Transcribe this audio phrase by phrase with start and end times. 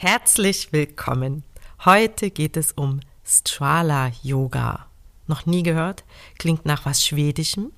[0.00, 1.42] Herzlich willkommen.
[1.84, 4.86] Heute geht es um Strala Yoga.
[5.26, 6.04] Noch nie gehört?
[6.38, 7.72] Klingt nach was Schwedischem?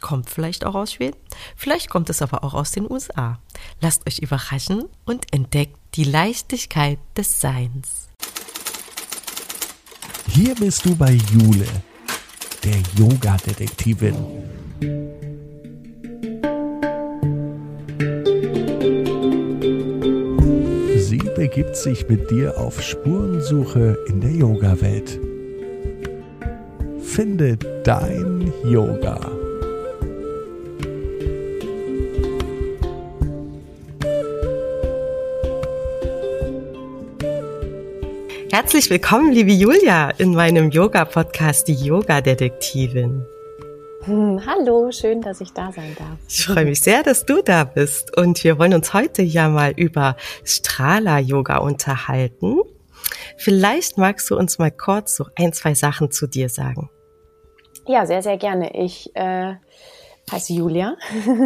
[0.00, 1.18] Kommt vielleicht auch aus Schweden?
[1.54, 3.38] Vielleicht kommt es aber auch aus den USA.
[3.82, 8.08] Lasst euch überraschen und entdeckt die Leichtigkeit des Seins.
[10.28, 11.66] Hier bist du bei Jule,
[12.64, 14.16] der Yoga-Detektivin.
[21.36, 25.20] Begibt sich mit dir auf Spurensuche in der Yoga-Welt.
[27.02, 29.20] Finde dein Yoga.
[38.50, 43.26] Herzlich willkommen, liebe Julia, in meinem Yoga-Podcast, die Yoga-Detektivin.
[44.06, 46.16] Hm, hallo, schön, dass ich da sein darf.
[46.28, 48.16] Ich freue mich sehr, dass du da bist.
[48.16, 52.60] Und wir wollen uns heute ja mal über Strala-Yoga unterhalten.
[53.36, 56.88] Vielleicht magst du uns mal kurz so ein, zwei Sachen zu dir sagen.
[57.88, 58.76] Ja, sehr, sehr gerne.
[58.76, 59.54] Ich äh,
[60.30, 60.96] heiße Julia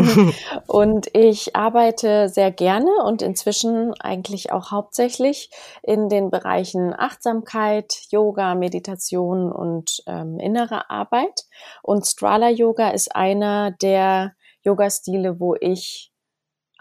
[0.66, 5.50] und ich arbeite sehr gerne und inzwischen eigentlich auch hauptsächlich
[5.82, 11.42] in den Bereichen Achtsamkeit, Yoga, Meditation und ähm, innere Arbeit.
[11.82, 16.12] Und Strala Yoga ist einer der Yoga-Stile, wo ich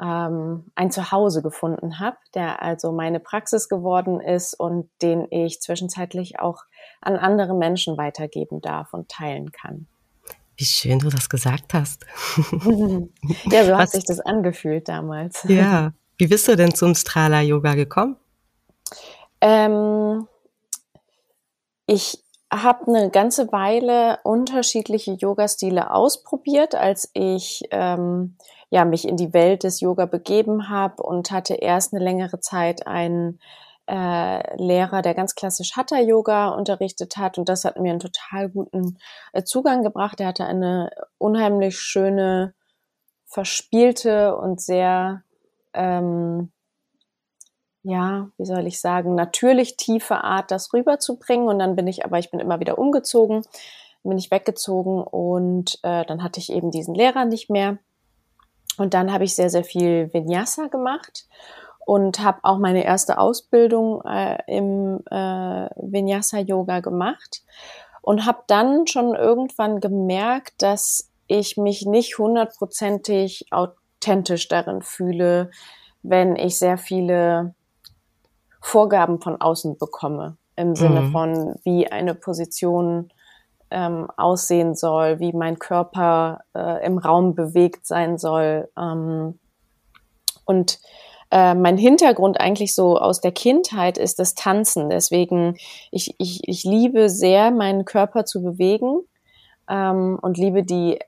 [0.02, 6.40] ähm, ein Zuhause gefunden habe, der also meine Praxis geworden ist und den ich zwischenzeitlich
[6.40, 6.64] auch
[7.02, 9.88] an andere Menschen weitergeben darf und teilen kann.
[10.60, 12.06] Wie schön du das gesagt hast.
[13.50, 15.46] ja, so hat sich das angefühlt damals.
[15.48, 15.94] Ja.
[16.18, 18.18] Wie bist du denn zum Strala Yoga gekommen?
[19.40, 20.28] Ähm,
[21.88, 22.22] ich
[22.52, 28.36] habe eine ganze Weile unterschiedliche Yoga-Stile ausprobiert, als ich ähm,
[28.70, 32.86] ja mich in die Welt des Yoga begeben habe und hatte erst eine längere Zeit
[32.86, 33.40] einen
[33.90, 39.00] äh, Lehrer, der ganz klassisch Hatha-Yoga unterrichtet hat und das hat mir einen total guten
[39.34, 40.20] äh, Zugang gebracht.
[40.20, 42.54] Er hatte eine unheimlich schöne,
[43.26, 45.24] verspielte und sehr,
[45.74, 46.52] ähm,
[47.84, 51.48] ja, wie soll ich sagen, natürlich tiefe Art, das rüberzubringen.
[51.48, 53.44] Und dann bin ich, aber ich bin immer wieder umgezogen,
[54.04, 57.78] bin ich weggezogen und äh, dann hatte ich eben diesen Lehrer nicht mehr.
[58.78, 61.28] Und dann habe ich sehr, sehr viel Vinyasa gemacht
[61.90, 67.42] und habe auch meine erste Ausbildung äh, im äh, Vinyasa Yoga gemacht
[68.04, 75.50] und habe dann schon irgendwann gemerkt, dass ich mich nicht hundertprozentig authentisch darin fühle,
[76.04, 77.56] wenn ich sehr viele
[78.62, 81.12] Vorgaben von außen bekomme im Sinne mhm.
[81.12, 83.10] von wie eine Position
[83.72, 89.40] ähm, aussehen soll, wie mein Körper äh, im Raum bewegt sein soll ähm,
[90.46, 90.80] und
[91.32, 94.90] äh, mein Hintergrund eigentlich so aus der Kindheit ist das Tanzen.
[94.90, 95.58] Deswegen,
[95.92, 99.02] ich, ich, ich liebe sehr, meinen Körper zu bewegen
[99.70, 101.00] ähm, und liebe die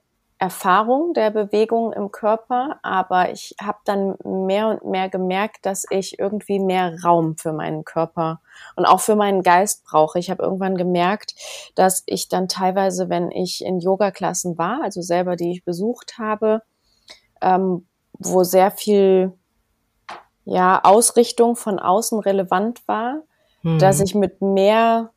[0.42, 6.18] Erfahrung der Bewegung im Körper, aber ich habe dann mehr und mehr gemerkt, dass ich
[6.18, 8.42] irgendwie mehr Raum für meinen Körper
[8.76, 10.18] und auch für meinen Geist brauche.
[10.18, 11.36] Ich habe irgendwann gemerkt,
[11.76, 16.64] dass ich dann teilweise, wenn ich in Yoga-Klassen war, also selber die ich besucht habe,
[17.44, 17.86] ähm,
[18.18, 19.34] wo sehr viel
[20.46, 23.22] ja, Ausrichtung von außen relevant war,
[23.62, 23.80] hm.
[23.80, 25.12] dass ich mit mehr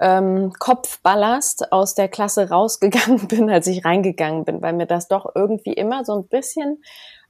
[0.00, 5.32] ähm, Kopfballast aus der Klasse rausgegangen bin, als ich reingegangen bin, weil mir das doch
[5.34, 6.82] irgendwie immer so ein bisschen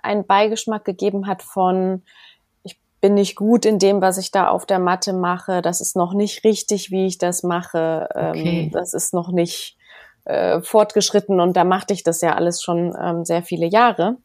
[0.03, 2.03] einen Beigeschmack gegeben hat von,
[2.63, 5.97] ich bin nicht gut in dem, was ich da auf der Matte mache, das ist
[5.97, 8.71] noch nicht richtig, wie ich das mache, ähm, okay.
[8.73, 9.77] das ist noch nicht
[10.25, 14.19] äh, fortgeschritten und da machte ich das ja alles schon ähm, sehr viele Jahre.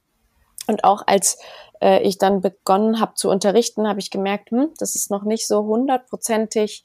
[0.68, 1.38] Und auch als
[1.82, 5.48] äh, ich dann begonnen habe zu unterrichten, habe ich gemerkt, hm, das ist noch nicht
[5.48, 6.84] so hundertprozentig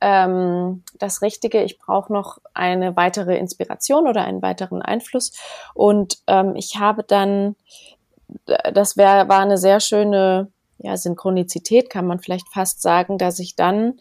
[0.00, 1.62] ähm, das Richtige.
[1.62, 5.32] Ich brauche noch eine weitere Inspiration oder einen weiteren Einfluss.
[5.74, 7.56] Und ähm, ich habe dann,
[8.72, 10.48] das wär, war eine sehr schöne
[10.78, 13.98] ja, Synchronizität, kann man vielleicht fast sagen, dass ich dann,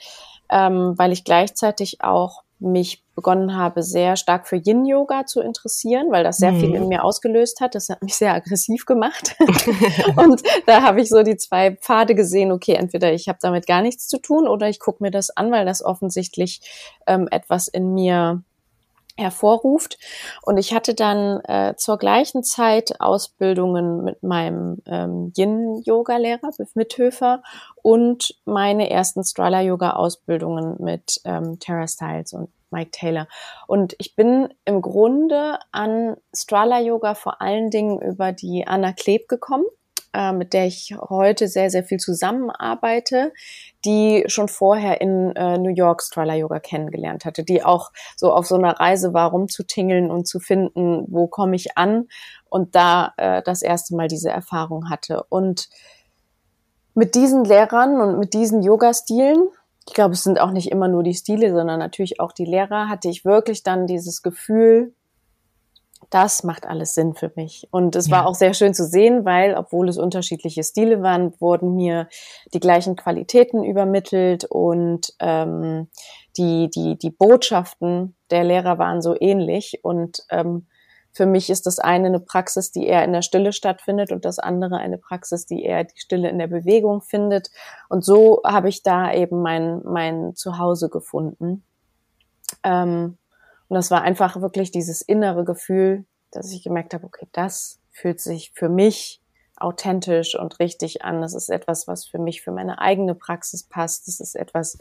[0.50, 6.24] ähm, weil ich gleichzeitig auch mich begonnen habe, sehr stark für Yin-Yoga zu interessieren, weil
[6.24, 6.60] das sehr mhm.
[6.60, 7.76] viel in mir ausgelöst hat.
[7.76, 9.36] Das hat mich sehr aggressiv gemacht.
[10.16, 13.82] und da habe ich so die zwei Pfade gesehen, okay, entweder ich habe damit gar
[13.82, 16.62] nichts zu tun oder ich gucke mir das an, weil das offensichtlich
[17.08, 18.44] ähm, etwas in mir
[19.19, 19.98] hervorruft.
[20.42, 27.44] Und ich hatte dann äh, zur gleichen Zeit Ausbildungen mit meinem ähm, Yin-Yoga-Lehrer, Biff Mithöfer,
[27.81, 33.27] und meine ersten Strala-Yoga-Ausbildungen mit ähm, Tara Styles und Mike Taylor.
[33.68, 39.27] Und ich bin im Grunde an Strala Yoga vor allen Dingen über die Anna Kleb
[39.27, 39.66] gekommen.
[40.14, 43.32] Äh, mit der ich heute sehr, sehr viel zusammenarbeite,
[43.86, 48.48] die schon vorher in äh, New York Strala Yoga kennengelernt hatte, die auch so auf
[48.48, 52.08] so einer Reise war, rumzutingeln und zu finden, wo komme ich an
[52.50, 55.24] und da äh, das erste Mal diese Erfahrung hatte.
[55.30, 55.70] Und
[56.96, 59.48] mit diesen Lehrern und mit diesen Yoga-Stilen,
[59.88, 62.90] ich glaube, es sind auch nicht immer nur die Stile, sondern natürlich auch die Lehrer,
[62.90, 64.94] hatte ich wirklich dann dieses Gefühl,
[66.10, 67.68] das macht alles Sinn für mich.
[67.72, 68.18] Und es ja.
[68.18, 72.08] war auch sehr schön zu sehen, weil, obwohl es unterschiedliche Stile waren, wurden mir
[72.54, 75.88] die gleichen Qualitäten übermittelt und ähm,
[76.38, 79.80] die, die, die Botschaften der Lehrer waren so ähnlich.
[79.84, 80.68] Und ähm,
[81.12, 84.40] für mich ist das eine eine Praxis, die eher in der Stille stattfindet und das
[84.40, 87.50] andere eine Praxis, die eher die Stille in der Bewegung findet.
[87.88, 91.64] Und so habe ich da eben mein, mein Zuhause gefunden.
[92.64, 93.18] Ähm,
[93.69, 98.19] und das war einfach wirklich dieses innere Gefühl, dass ich gemerkt habe, okay, das fühlt
[98.19, 99.21] sich für mich
[99.56, 101.21] authentisch und richtig an.
[101.21, 104.07] Das ist etwas, was für mich, für meine eigene Praxis passt.
[104.07, 104.77] Das ist etwas,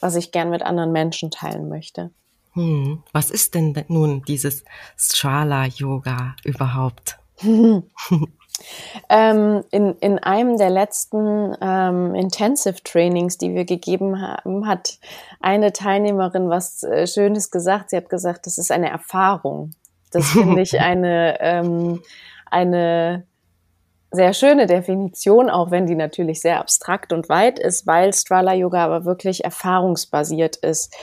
[0.00, 2.10] was ich gern mit anderen Menschen teilen möchte.
[2.52, 3.02] Hm.
[3.12, 4.64] Was ist denn nun dieses
[4.96, 7.18] Strala-Yoga überhaupt?
[9.08, 14.98] Ähm, in, in einem der letzten ähm, Intensive Trainings, die wir gegeben haben, hat
[15.40, 17.90] eine Teilnehmerin was äh, Schönes gesagt.
[17.90, 19.72] Sie hat gesagt, das ist eine Erfahrung.
[20.10, 22.02] Das finde ich eine, ähm,
[22.50, 23.24] eine
[24.10, 28.84] sehr schöne Definition, auch wenn die natürlich sehr abstrakt und weit ist, weil Strala Yoga
[28.84, 30.94] aber wirklich erfahrungsbasiert ist.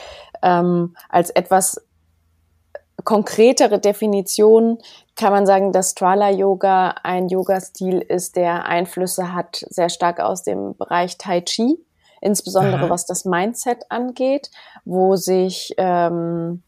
[0.42, 1.80] Ähm, als etwas
[3.04, 4.78] konkretere Definition
[5.16, 10.42] kann man sagen, dass Strala Yoga ein Yoga-Stil ist, der Einflüsse hat sehr stark aus
[10.42, 11.78] dem Bereich Tai Chi,
[12.20, 12.90] insbesondere Aha.
[12.90, 14.50] was das Mindset angeht,
[14.84, 16.62] wo sich ähm,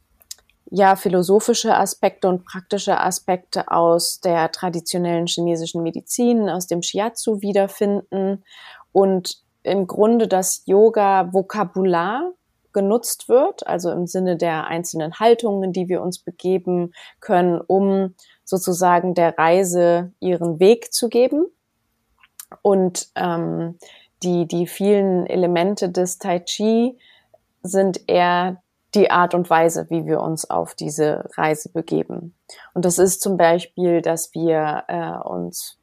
[0.70, 8.44] ja philosophische Aspekte und praktische Aspekte aus der traditionellen chinesischen Medizin, aus dem Shiatsu wiederfinden
[8.92, 12.32] und im Grunde das Yoga-Vokabular
[12.76, 18.14] genutzt wird, also im Sinne der einzelnen Haltungen, die wir uns begeben können, um
[18.44, 21.46] sozusagen der Reise ihren Weg zu geben.
[22.60, 23.78] Und ähm,
[24.22, 26.98] die, die vielen Elemente des Tai Chi
[27.62, 28.62] sind eher
[28.94, 32.34] die Art und Weise, wie wir uns auf diese Reise begeben.
[32.74, 35.78] Und das ist zum Beispiel, dass wir äh, uns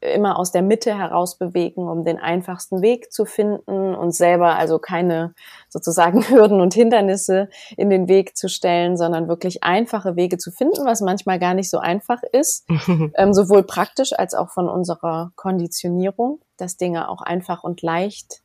[0.00, 4.78] immer aus der Mitte heraus bewegen, um den einfachsten Weg zu finden und selber also
[4.78, 5.34] keine
[5.68, 10.84] sozusagen Hürden und Hindernisse in den Weg zu stellen, sondern wirklich einfache Wege zu finden,
[10.84, 12.66] was manchmal gar nicht so einfach ist,
[13.14, 18.42] ähm, sowohl praktisch als auch von unserer Konditionierung, dass Dinge auch einfach und leicht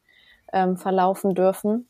[0.52, 1.88] ähm, verlaufen dürfen,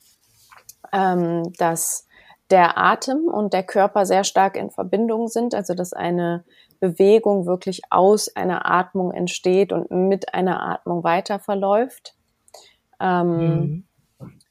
[0.92, 2.08] ähm, dass
[2.50, 6.44] der Atem und der Körper sehr stark in Verbindung sind, also dass eine
[6.84, 12.14] Bewegung wirklich aus einer Atmung entsteht und mit einer Atmung weiter verläuft.
[13.00, 13.84] Ähm, mhm.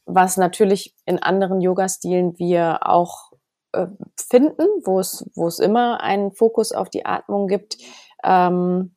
[0.07, 3.33] Was natürlich in anderen Yoga-Stilen wir auch
[3.73, 7.77] äh, finden, wo es, wo es immer einen Fokus auf die Atmung gibt.
[8.25, 8.95] Ähm,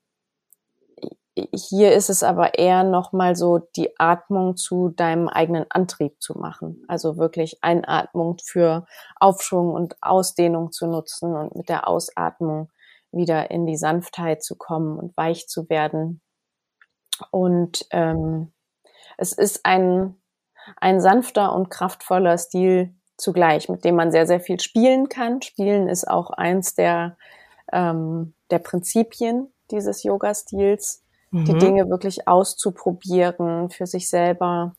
[1.54, 6.86] hier ist es aber eher nochmal so, die Atmung zu deinem eigenen Antrieb zu machen.
[6.88, 8.86] Also wirklich Einatmung für
[9.20, 12.70] Aufschwung und Ausdehnung zu nutzen und mit der Ausatmung
[13.16, 16.22] wieder in die Sanftheit zu kommen und weich zu werden.
[17.32, 18.52] Und ähm,
[19.18, 20.16] es ist ein,
[20.78, 25.42] ein sanfter und kraftvoller Stil zugleich, mit dem man sehr, sehr viel spielen kann.
[25.42, 27.18] Spielen ist auch eins der,
[27.72, 31.46] ähm, der Prinzipien dieses Yoga-Stils, mhm.
[31.46, 34.76] die Dinge wirklich auszuprobieren, für sich selber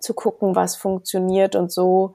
[0.00, 2.14] zu gucken, was funktioniert und so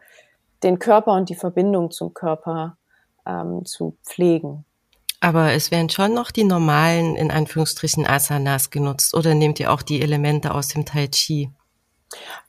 [0.63, 2.77] den Körper und die Verbindung zum Körper
[3.25, 4.65] ähm, zu pflegen.
[5.21, 9.83] Aber es werden schon noch die normalen, in Anführungsstrichen, Asanas genutzt oder nehmt ihr auch
[9.83, 11.51] die Elemente aus dem Tai Chi?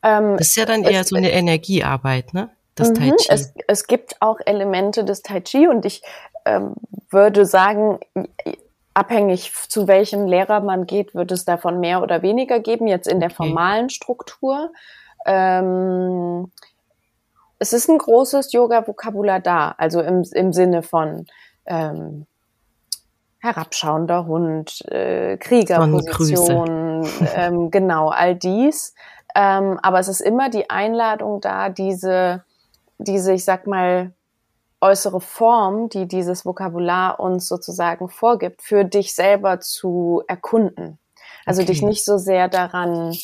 [0.03, 2.51] Ähm, das ist ja dann eher so eine Energiearbeit, ne?
[2.75, 3.27] Das mhm, Tai Chi.
[3.29, 6.03] Es, es gibt auch Elemente des Tai Chi und ich
[6.47, 6.75] ähm,
[7.11, 8.01] würde sagen,
[8.95, 13.21] abhängig zu welchem Lehrer man geht, wird es davon mehr oder weniger geben, jetzt in
[13.21, 14.73] der formalen Struktur.
[15.27, 16.51] Ähm,
[17.59, 21.27] es ist ein großes Yoga-Vokabular da, also im, im Sinne von
[21.67, 22.27] ähm,
[23.43, 28.95] herabschauender Hund, äh, Kriegerposition, ähm, genau, all dies.
[29.35, 32.45] Ähm, aber es ist immer die Einladung da, diese,
[32.99, 34.13] diese, ich sag mal,
[34.81, 40.99] äußere Form, die dieses Vokabular uns sozusagen vorgibt, für dich selber zu erkunden.
[41.45, 41.73] Also okay.
[41.73, 43.17] dich nicht so sehr daran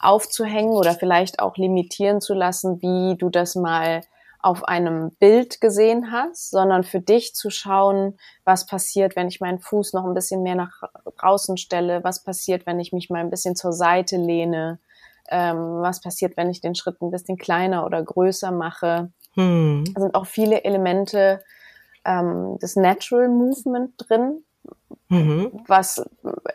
[0.00, 4.02] aufzuhängen oder vielleicht auch limitieren zu lassen, wie du das mal
[4.40, 9.58] auf einem Bild gesehen hast, sondern für dich zu schauen, was passiert, wenn ich meinen
[9.58, 10.82] Fuß noch ein bisschen mehr nach
[11.18, 14.78] draußen stelle, was passiert, wenn ich mich mal ein bisschen zur Seite lehne,
[15.28, 19.10] ähm, was passiert, wenn ich den Schritt ein bisschen kleiner oder größer mache.
[19.34, 19.84] Hm.
[19.94, 21.42] Da sind auch viele Elemente
[22.04, 24.44] ähm, des Natural Movement drin,
[25.08, 25.50] mhm.
[25.66, 26.04] was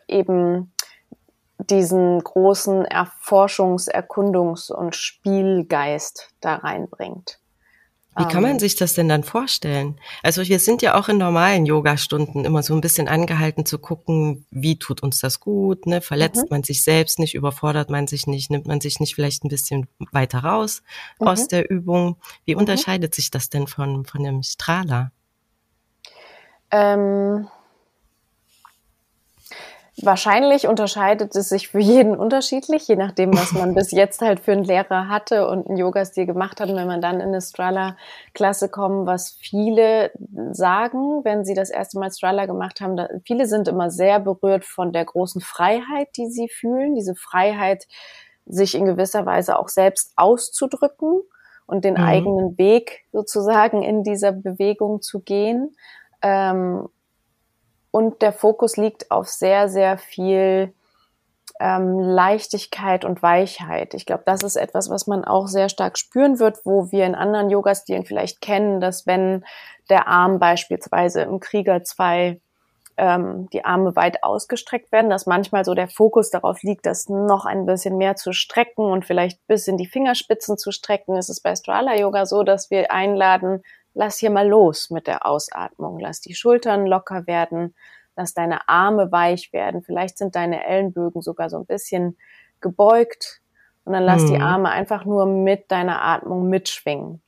[0.07, 0.71] eben
[1.69, 7.40] diesen großen Erforschungs-, Erkundungs- und Spielgeist da reinbringt.
[8.17, 8.59] Wie kann man ähm.
[8.59, 9.97] sich das denn dann vorstellen?
[10.21, 14.45] Also wir sind ja auch in normalen Yoga-Stunden immer so ein bisschen angehalten zu gucken,
[14.51, 16.01] wie tut uns das gut, ne?
[16.01, 16.47] Verletzt mhm.
[16.49, 19.87] man sich selbst nicht, überfordert man sich nicht, nimmt man sich nicht vielleicht ein bisschen
[20.11, 20.83] weiter raus
[21.19, 21.27] mhm.
[21.27, 22.17] aus der Übung?
[22.43, 22.61] Wie mhm.
[22.61, 25.13] unterscheidet sich das denn von, von einem Strahler?
[26.69, 27.47] Ähm,
[29.97, 34.53] Wahrscheinlich unterscheidet es sich für jeden unterschiedlich, je nachdem, was man bis jetzt halt für
[34.53, 36.69] einen Lehrer hatte und einen Yoga-Stil gemacht hat.
[36.69, 40.11] Und wenn man dann in eine Strala-Klasse kommt, was viele
[40.51, 44.63] sagen, wenn sie das erste Mal Strala gemacht haben, da, viele sind immer sehr berührt
[44.63, 46.95] von der großen Freiheit, die sie fühlen.
[46.95, 47.85] Diese Freiheit,
[48.45, 51.21] sich in gewisser Weise auch selbst auszudrücken
[51.65, 52.03] und den mhm.
[52.03, 55.75] eigenen Weg sozusagen in dieser Bewegung zu gehen.
[56.21, 56.87] Ähm,
[57.91, 60.73] und der Fokus liegt auf sehr, sehr viel
[61.59, 63.93] ähm, Leichtigkeit und Weichheit.
[63.93, 67.15] Ich glaube, das ist etwas, was man auch sehr stark spüren wird, wo wir in
[67.15, 69.45] anderen Yoga-Stilen vielleicht kennen, dass wenn
[69.89, 72.39] der Arm beispielsweise im Krieger 2
[72.97, 77.45] ähm, die Arme weit ausgestreckt werden, dass manchmal so der Fokus darauf liegt, das noch
[77.45, 81.15] ein bisschen mehr zu strecken und vielleicht bis in die Fingerspitzen zu strecken.
[81.17, 85.25] Es ist bei Strala Yoga so, dass wir einladen, lass hier mal los mit der
[85.25, 85.99] Ausatmung.
[85.99, 87.75] Lass die Schultern locker werden,
[88.15, 89.83] lass deine Arme weich werden.
[89.83, 92.17] Vielleicht sind deine Ellenbögen sogar so ein bisschen
[92.61, 93.41] gebeugt
[93.83, 94.27] und dann lass hm.
[94.27, 94.43] die mhm.
[94.43, 97.21] Arme einfach nur mit deiner Atmung mitschwingen.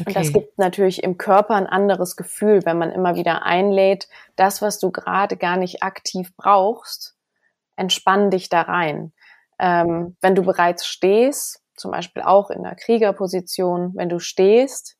[0.00, 0.08] Okay.
[0.08, 4.60] Und das gibt natürlich im Körper ein anderes Gefühl, wenn man immer wieder einlädt, das,
[4.60, 7.16] was du gerade gar nicht aktiv brauchst,
[7.76, 9.12] entspann dich da rein.
[9.58, 14.96] Ähm, wenn du bereits stehst, zum Beispiel auch in der Kriegerposition, wenn du stehst,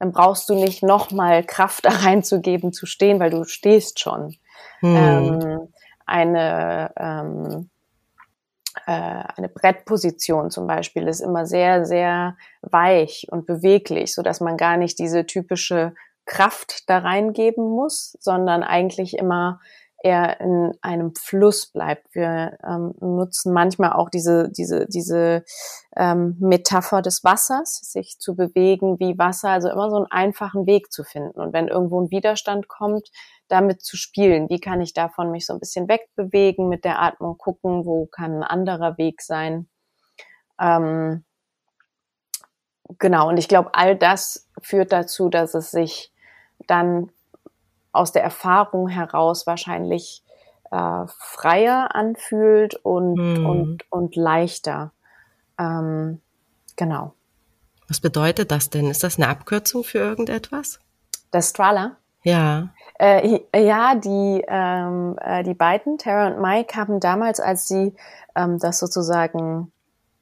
[0.00, 4.34] dann brauchst du nicht nochmal Kraft da reinzugeben zu stehen, weil du stehst schon.
[4.80, 4.96] Hm.
[4.96, 5.68] Ähm,
[6.06, 7.70] eine, ähm,
[8.86, 14.56] äh, eine Brettposition zum Beispiel ist immer sehr, sehr weich und beweglich, so dass man
[14.56, 19.60] gar nicht diese typische Kraft da reingeben muss, sondern eigentlich immer
[20.02, 22.14] er in einem Fluss bleibt.
[22.14, 25.44] Wir ähm, nutzen manchmal auch diese, diese, diese
[25.96, 30.90] ähm, Metapher des Wassers, sich zu bewegen wie Wasser, also immer so einen einfachen Weg
[30.90, 31.38] zu finden.
[31.38, 33.10] Und wenn irgendwo ein Widerstand kommt,
[33.48, 34.48] damit zu spielen.
[34.48, 38.36] Wie kann ich davon mich so ein bisschen wegbewegen, mit der Atmung gucken, wo kann
[38.36, 39.68] ein anderer Weg sein.
[40.58, 41.24] Ähm,
[42.98, 46.12] genau, und ich glaube, all das führt dazu, dass es sich
[46.66, 47.10] dann
[47.92, 50.22] aus der Erfahrung heraus wahrscheinlich
[50.70, 53.46] äh, freier anfühlt und, hm.
[53.46, 54.92] und, und leichter.
[55.58, 56.20] Ähm,
[56.76, 57.14] genau.
[57.88, 58.88] Was bedeutet das denn?
[58.88, 60.78] Ist das eine Abkürzung für irgendetwas?
[61.32, 61.96] Das Strala?
[62.22, 62.68] Ja.
[62.98, 67.94] Äh, ja, die, ähm, äh, die beiden, Tara und Mike, haben damals, als sie
[68.36, 69.72] ähm, das sozusagen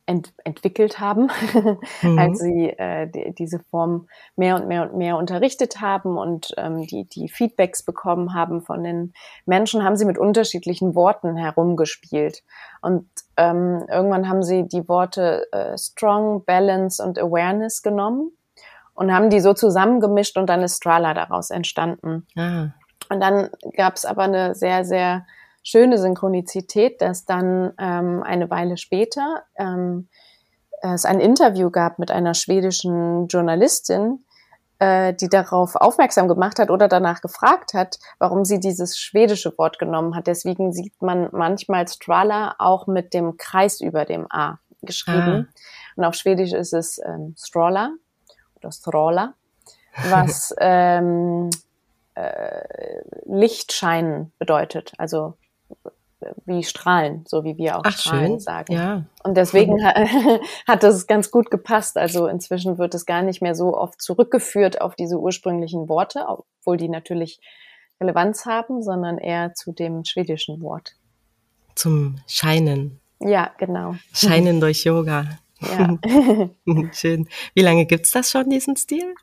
[0.08, 1.30] ent entwickelt haben,
[2.02, 2.18] mhm.
[2.18, 6.86] als sie äh, die, diese Form mehr und mehr und mehr unterrichtet haben und ähm,
[6.86, 9.12] die, die Feedbacks bekommen haben von den
[9.44, 12.42] Menschen, haben sie mit unterschiedlichen Worten herumgespielt.
[12.80, 18.32] Und ähm, irgendwann haben sie die Worte äh, Strong, Balance und Awareness genommen
[18.94, 22.26] und haben die so zusammengemischt und dann ist Strala daraus entstanden.
[22.34, 22.68] Ah.
[23.10, 25.26] Und dann gab es aber eine sehr, sehr
[25.62, 30.08] schöne Synchronizität, dass dann ähm, eine Weile später ähm,
[30.82, 34.24] es ein Interview gab mit einer schwedischen Journalistin,
[34.78, 39.78] äh, die darauf aufmerksam gemacht hat oder danach gefragt hat, warum sie dieses schwedische Wort
[39.78, 40.26] genommen hat.
[40.26, 45.48] Deswegen sieht man manchmal Strala auch mit dem Kreis über dem A geschrieben.
[45.48, 45.54] Ah.
[45.96, 47.90] Und auf Schwedisch ist es ähm, Strola
[48.56, 49.34] oder Strola,
[50.08, 51.50] was ähm,
[52.14, 54.92] äh, Lichtscheinen bedeutet.
[54.98, 55.34] Also
[56.44, 58.40] wie strahlen, so wie wir auch Ach, strahlen schön.
[58.40, 58.72] sagen.
[58.72, 59.04] Ja.
[59.22, 59.84] Und deswegen
[60.66, 61.96] hat das ganz gut gepasst.
[61.96, 66.76] Also inzwischen wird es gar nicht mehr so oft zurückgeführt auf diese ursprünglichen Worte, obwohl
[66.76, 67.40] die natürlich
[68.00, 70.94] Relevanz haben, sondern eher zu dem schwedischen Wort.
[71.74, 73.00] Zum Scheinen.
[73.20, 73.94] Ja, genau.
[74.12, 75.38] Scheinen durch Yoga.
[75.60, 75.98] Ja.
[76.92, 77.28] Schön.
[77.54, 79.14] Wie lange gibt's das schon, diesen Stil?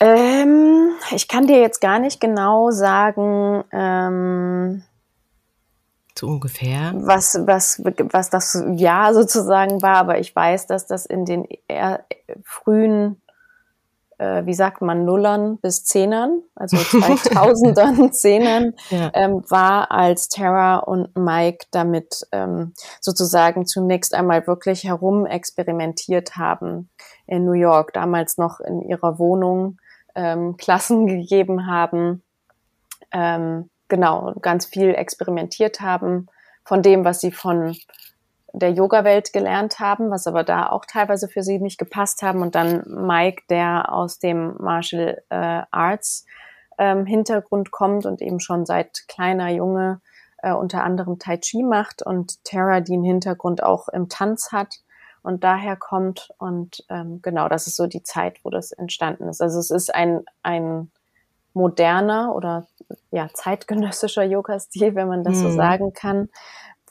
[0.00, 4.84] Ähm, ich kann dir jetzt gar nicht genau sagen, ähm,
[6.18, 6.92] So ungefähr.
[6.96, 11.46] Was, was, was das Jahr sozusagen war, aber ich weiß, dass das in den
[12.42, 13.22] frühen
[14.18, 19.10] äh, wie sagt man, Nullern bis Zehnern, also 2000ern, Zehnern, ja.
[19.14, 26.90] ähm, war, als Tara und Mike damit ähm, sozusagen zunächst einmal wirklich herum experimentiert haben
[27.26, 29.78] in New York, damals noch in ihrer Wohnung
[30.14, 32.22] ähm, Klassen gegeben haben,
[33.12, 36.28] ähm, genau, ganz viel experimentiert haben
[36.64, 37.76] von dem, was sie von
[38.52, 42.42] der Yoga-Welt gelernt haben, was aber da auch teilweise für sie nicht gepasst haben.
[42.42, 46.24] Und dann Mike, der aus dem Martial äh, Arts
[46.78, 50.00] ähm, Hintergrund kommt und eben schon seit kleiner Junge
[50.42, 54.80] äh, unter anderem Tai Chi macht und Tara, die einen Hintergrund auch im Tanz hat
[55.22, 56.30] und daher kommt.
[56.38, 59.42] Und ähm, genau, das ist so die Zeit, wo das entstanden ist.
[59.42, 60.90] Also es ist ein, ein
[61.52, 62.66] moderner oder
[63.10, 65.42] ja, zeitgenössischer Yoga-Stil, wenn man das mhm.
[65.42, 66.28] so sagen kann.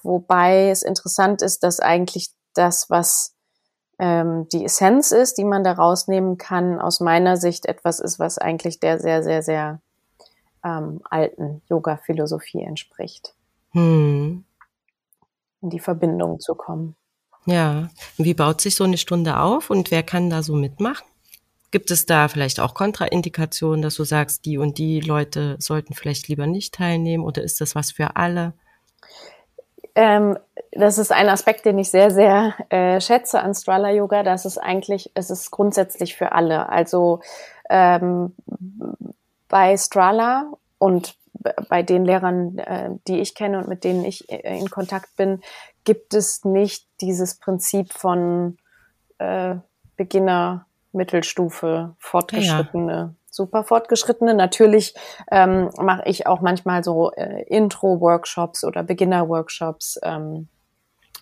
[0.03, 3.35] Wobei es interessant ist, dass eigentlich das, was
[3.99, 8.37] ähm, die Essenz ist, die man da rausnehmen kann, aus meiner Sicht etwas ist, was
[8.37, 9.81] eigentlich der sehr, sehr, sehr
[10.63, 13.33] ähm, alten Yoga-Philosophie entspricht.
[13.71, 14.43] Hm.
[15.61, 16.95] In die Verbindung zu kommen.
[17.45, 21.07] Ja, wie baut sich so eine Stunde auf und wer kann da so mitmachen?
[21.71, 26.27] Gibt es da vielleicht auch Kontraindikationen, dass du sagst, die und die Leute sollten vielleicht
[26.29, 28.53] lieber nicht teilnehmen oder ist das was für alle?
[29.95, 30.37] Ähm,
[30.71, 34.23] das ist ein Aspekt, den ich sehr, sehr äh, schätze an Strala Yoga.
[34.23, 36.69] Das ist eigentlich, es ist grundsätzlich für alle.
[36.69, 37.21] Also
[37.69, 38.35] ähm,
[39.49, 41.15] bei Strala und
[41.67, 45.41] bei den Lehrern, äh, die ich kenne und mit denen ich äh, in Kontakt bin,
[45.83, 48.57] gibt es nicht dieses Prinzip von
[49.17, 49.55] äh,
[49.95, 50.66] Beginner,
[50.97, 52.93] Mittelstufe, Fortgeschrittene.
[52.93, 54.33] Ja super fortgeschrittene.
[54.33, 54.95] Natürlich
[55.31, 60.49] ähm, mache ich auch manchmal so äh, Intro-Workshops oder Beginner-Workshops ähm,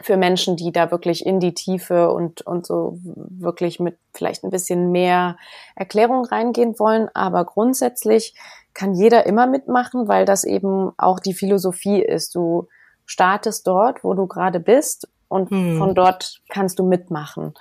[0.01, 4.49] für Menschen, die da wirklich in die Tiefe und, und so wirklich mit vielleicht ein
[4.49, 5.37] bisschen mehr
[5.75, 7.09] Erklärung reingehen wollen.
[7.13, 8.35] Aber grundsätzlich
[8.73, 12.35] kann jeder immer mitmachen, weil das eben auch die Philosophie ist.
[12.35, 12.67] Du
[13.05, 15.77] startest dort, wo du gerade bist und hm.
[15.77, 17.53] von dort kannst du mitmachen.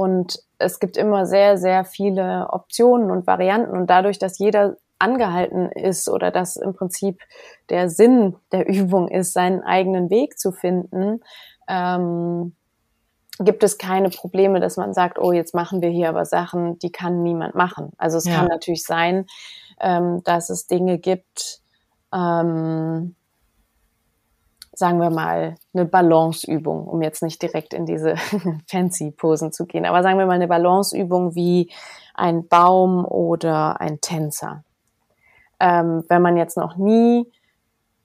[0.00, 3.76] Und es gibt immer sehr, sehr viele Optionen und Varianten.
[3.76, 7.20] Und dadurch, dass jeder angehalten ist oder dass im Prinzip
[7.68, 11.20] der Sinn der Übung ist, seinen eigenen Weg zu finden,
[11.68, 12.54] ähm,
[13.40, 16.92] gibt es keine Probleme, dass man sagt, oh, jetzt machen wir hier aber Sachen, die
[16.92, 17.92] kann niemand machen.
[17.98, 18.36] Also es ja.
[18.36, 19.26] kann natürlich sein,
[19.80, 21.60] ähm, dass es Dinge gibt,
[22.10, 23.16] ähm,
[24.72, 28.14] sagen wir mal, eine Balanceübung, um jetzt nicht direkt in diese
[28.70, 31.70] fancy Posen zu gehen, aber sagen wir mal eine Balanceübung wie
[32.14, 34.64] ein Baum oder ein Tänzer.
[35.58, 37.30] Ähm, wenn man jetzt noch nie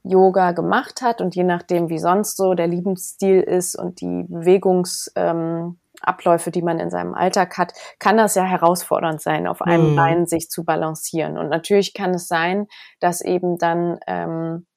[0.03, 6.49] Yoga gemacht hat und je nachdem, wie sonst so der Lebensstil ist und die Bewegungsabläufe,
[6.49, 9.95] ähm, die man in seinem Alltag hat, kann das ja herausfordernd sein, auf einem mhm.
[9.95, 11.37] Bein sich zu balancieren.
[11.37, 12.67] Und natürlich kann es sein,
[12.99, 14.67] dass eben dann ähm,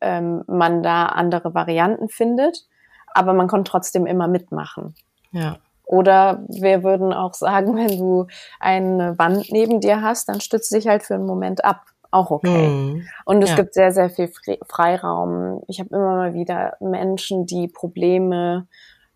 [0.00, 2.66] ähm, man da andere Varianten findet,
[3.12, 4.94] aber man kann trotzdem immer mitmachen.
[5.32, 5.58] Ja.
[5.84, 8.26] Oder wir würden auch sagen, wenn du
[8.60, 11.82] eine Wand neben dir hast, dann stützt dich halt für einen Moment ab.
[12.12, 12.66] Auch okay.
[12.66, 13.06] Hm.
[13.24, 13.56] Und es ja.
[13.56, 14.32] gibt sehr, sehr viel
[14.68, 15.62] Freiraum.
[15.68, 18.66] Ich habe immer mal wieder Menschen, die Probleme,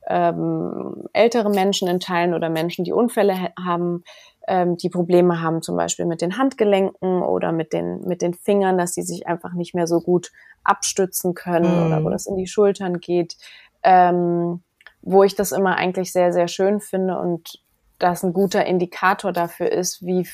[0.06, 4.04] ähm, ältere Menschen in Teilen oder Menschen, die Unfälle haben,
[4.46, 8.78] ähm, die Probleme haben, zum Beispiel mit den Handgelenken oder mit den, mit den Fingern,
[8.78, 11.86] dass sie sich einfach nicht mehr so gut abstützen können mhm.
[11.86, 13.36] oder wo das in die Schultern geht,
[13.82, 14.62] ähm,
[15.02, 17.62] wo ich das immer eigentlich sehr, sehr schön finde und
[17.98, 20.28] das ein guter Indikator dafür ist, wie,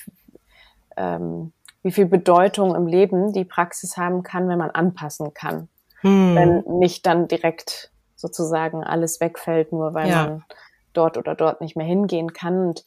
[0.97, 5.69] ähm, wie viel Bedeutung im Leben die Praxis haben kann, wenn man anpassen kann.
[6.03, 6.35] Mhm.
[6.35, 10.25] Wenn nicht dann direkt sozusagen alles wegfällt, nur weil ja.
[10.25, 10.45] man
[10.93, 12.69] dort oder dort nicht mehr hingehen kann.
[12.69, 12.85] Und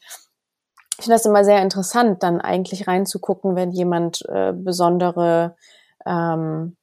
[0.98, 5.56] ich finde das immer sehr interessant, dann eigentlich reinzugucken, wenn jemand äh, besondere,
[6.06, 6.78] ähm,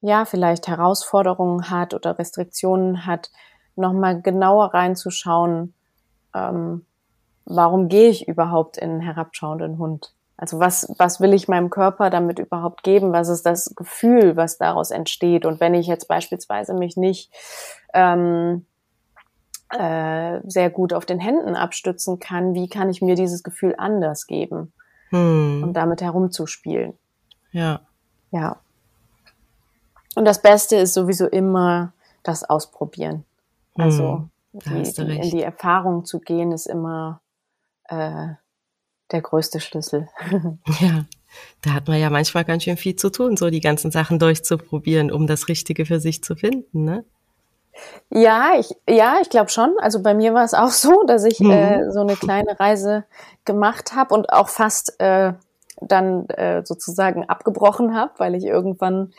[0.00, 3.30] ja, vielleicht Herausforderungen hat oder Restriktionen hat,
[3.74, 5.74] nochmal genauer reinzuschauen,
[6.34, 6.86] ähm,
[7.46, 10.14] warum gehe ich überhaupt in einen herabschauenden Hund?
[10.36, 13.12] Also was, was will ich meinem Körper damit überhaupt geben?
[13.12, 15.44] Was ist das Gefühl, was daraus entsteht?
[15.44, 17.32] Und wenn ich jetzt beispielsweise mich nicht
[17.92, 18.64] ähm,
[19.70, 24.26] äh, sehr gut auf den Händen abstützen kann, wie kann ich mir dieses Gefühl anders
[24.26, 24.72] geben
[25.10, 25.62] hm.
[25.62, 26.94] und damit herumzuspielen.
[27.52, 27.80] Ja.
[28.30, 28.56] Ja.
[30.14, 33.24] Und das Beste ist sowieso immer das Ausprobieren.
[33.76, 34.82] Also hm.
[34.82, 37.20] die, die, in die Erfahrung zu gehen, ist immer
[37.84, 38.28] äh,
[39.10, 40.08] der größte Schlüssel.
[40.80, 41.04] ja.
[41.62, 45.10] da hat man ja manchmal ganz schön viel zu tun, so die ganzen Sachen durchzuprobieren,
[45.10, 47.04] um das Richtige für sich zu finden, ne?
[48.10, 49.74] Ja, ich, ja, ich glaube schon.
[49.80, 51.50] Also bei mir war es auch so, dass ich mhm.
[51.50, 53.04] äh, so eine kleine Reise
[53.44, 55.32] gemacht habe und auch fast äh,
[55.80, 59.12] dann äh, sozusagen abgebrochen habe, weil ich irgendwann,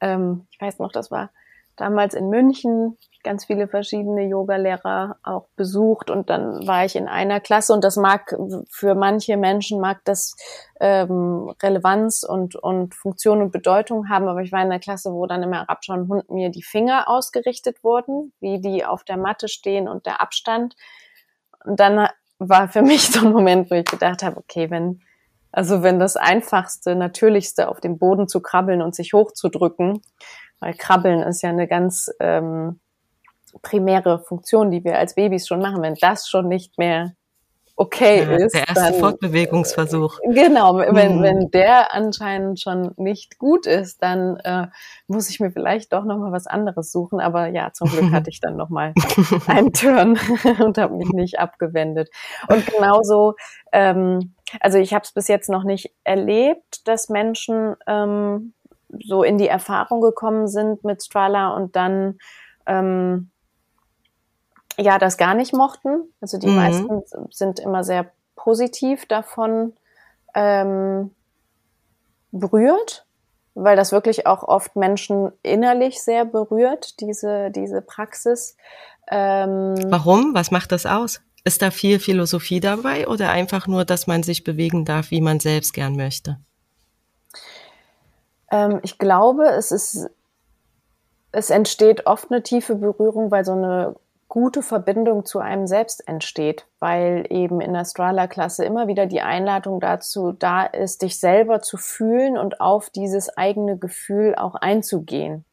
[0.00, 1.30] ähm, ich weiß noch, das war
[1.76, 7.40] damals in München, ganz viele verschiedene Yogalehrer auch besucht und dann war ich in einer
[7.40, 8.34] Klasse und das mag
[8.70, 10.36] für manche Menschen mag das
[10.80, 15.26] ähm, Relevanz und und Funktion und Bedeutung haben, aber ich war in einer Klasse, wo
[15.26, 19.88] dann im arabischen Hund mir die Finger ausgerichtet wurden, wie die auf der Matte stehen
[19.88, 20.76] und der Abstand.
[21.64, 22.08] Und dann
[22.38, 25.00] war für mich so ein Moment, wo ich gedacht habe, okay, wenn
[25.50, 30.02] also wenn das einfachste, natürlichste auf dem Boden zu krabbeln und sich hochzudrücken,
[30.60, 32.80] weil Krabbeln ist ja eine ganz ähm,
[33.62, 37.12] primäre Funktion, die wir als Babys schon machen, wenn das schon nicht mehr
[37.76, 38.54] okay ja, ist.
[38.54, 40.18] Der erste dann, Fortbewegungsversuch.
[40.24, 41.22] Genau, wenn, mhm.
[41.22, 44.68] wenn der anscheinend schon nicht gut ist, dann äh,
[45.06, 47.20] muss ich mir vielleicht doch nochmal was anderes suchen.
[47.20, 48.94] Aber ja, zum Glück hatte ich dann nochmal
[49.46, 50.18] einen Turn
[50.64, 52.10] und habe mich nicht abgewendet.
[52.48, 53.34] Und genauso,
[53.72, 58.54] ähm, also ich habe es bis jetzt noch nicht erlebt, dass Menschen ähm,
[59.04, 62.18] so in die Erfahrung gekommen sind mit Strala und dann
[62.66, 63.30] ähm,
[64.78, 66.12] ja das gar nicht mochten.
[66.20, 66.56] Also die mhm.
[66.56, 69.72] meisten sind immer sehr positiv davon
[70.34, 71.10] ähm,
[72.30, 73.06] berührt,
[73.54, 78.56] weil das wirklich auch oft Menschen innerlich sehr berührt, diese, diese Praxis.
[79.08, 80.34] Ähm, Warum?
[80.34, 81.20] Was macht das aus?
[81.44, 85.40] Ist da viel Philosophie dabei oder einfach nur, dass man sich bewegen darf, wie man
[85.40, 86.38] selbst gern möchte?
[88.50, 90.10] Ähm, ich glaube, es ist,
[91.32, 93.94] es entsteht oft eine tiefe Berührung, weil so eine
[94.36, 99.80] gute Verbindung zu einem selbst entsteht, weil eben in der Strala-Klasse immer wieder die Einladung
[99.80, 105.46] dazu da ist, dich selber zu fühlen und auf dieses eigene Gefühl auch einzugehen.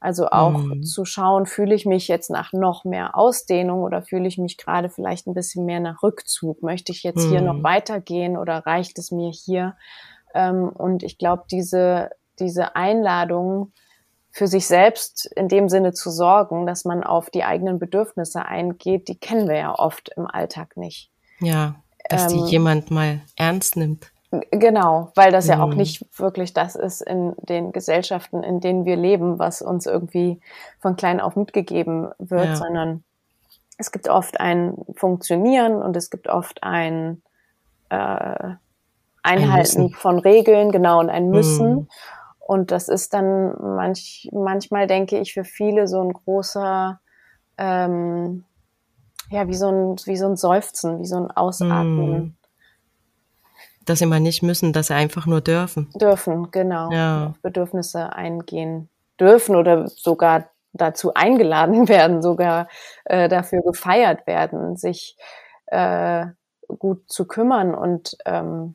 [0.00, 0.82] Also auch mhm.
[0.82, 4.90] zu schauen, fühle ich mich jetzt nach noch mehr Ausdehnung oder fühle ich mich gerade
[4.90, 6.64] vielleicht ein bisschen mehr nach Rückzug?
[6.64, 7.30] Möchte ich jetzt mhm.
[7.30, 7.62] hier noch mhm.
[7.62, 9.76] weitergehen oder reicht es mir hier?
[10.34, 13.70] Ähm, und ich glaube, diese, diese Einladung,
[14.34, 19.06] für sich selbst in dem Sinne zu sorgen, dass man auf die eigenen Bedürfnisse eingeht,
[19.06, 21.12] die kennen wir ja oft im Alltag nicht.
[21.38, 21.76] Ja,
[22.08, 24.10] dass ähm, die jemand mal ernst nimmt.
[24.50, 25.76] Genau, weil das ja auch mhm.
[25.76, 30.40] nicht wirklich das ist in den Gesellschaften, in denen wir leben, was uns irgendwie
[30.80, 32.56] von klein auf mitgegeben wird, ja.
[32.56, 33.04] sondern
[33.78, 37.22] es gibt oft ein Funktionieren und es gibt oft ein
[37.88, 38.54] äh,
[39.22, 41.74] Einhalten ein von Regeln, genau, und ein Müssen.
[41.74, 41.88] Mhm.
[42.46, 47.00] Und das ist dann manch, manchmal, denke ich, für viele so ein großer,
[47.56, 48.44] ähm,
[49.30, 52.10] ja, wie so ein, wie so ein Seufzen, wie so ein Ausatmen.
[52.10, 52.36] Mm.
[53.86, 55.88] Dass sie mal nicht müssen, dass sie einfach nur dürfen.
[55.94, 56.90] Dürfen, genau.
[56.92, 57.28] Ja.
[57.28, 62.68] Auf Bedürfnisse eingehen dürfen oder sogar dazu eingeladen werden, sogar
[63.06, 65.16] äh, dafür gefeiert werden, sich
[65.66, 66.26] äh,
[66.78, 68.74] gut zu kümmern und ähm,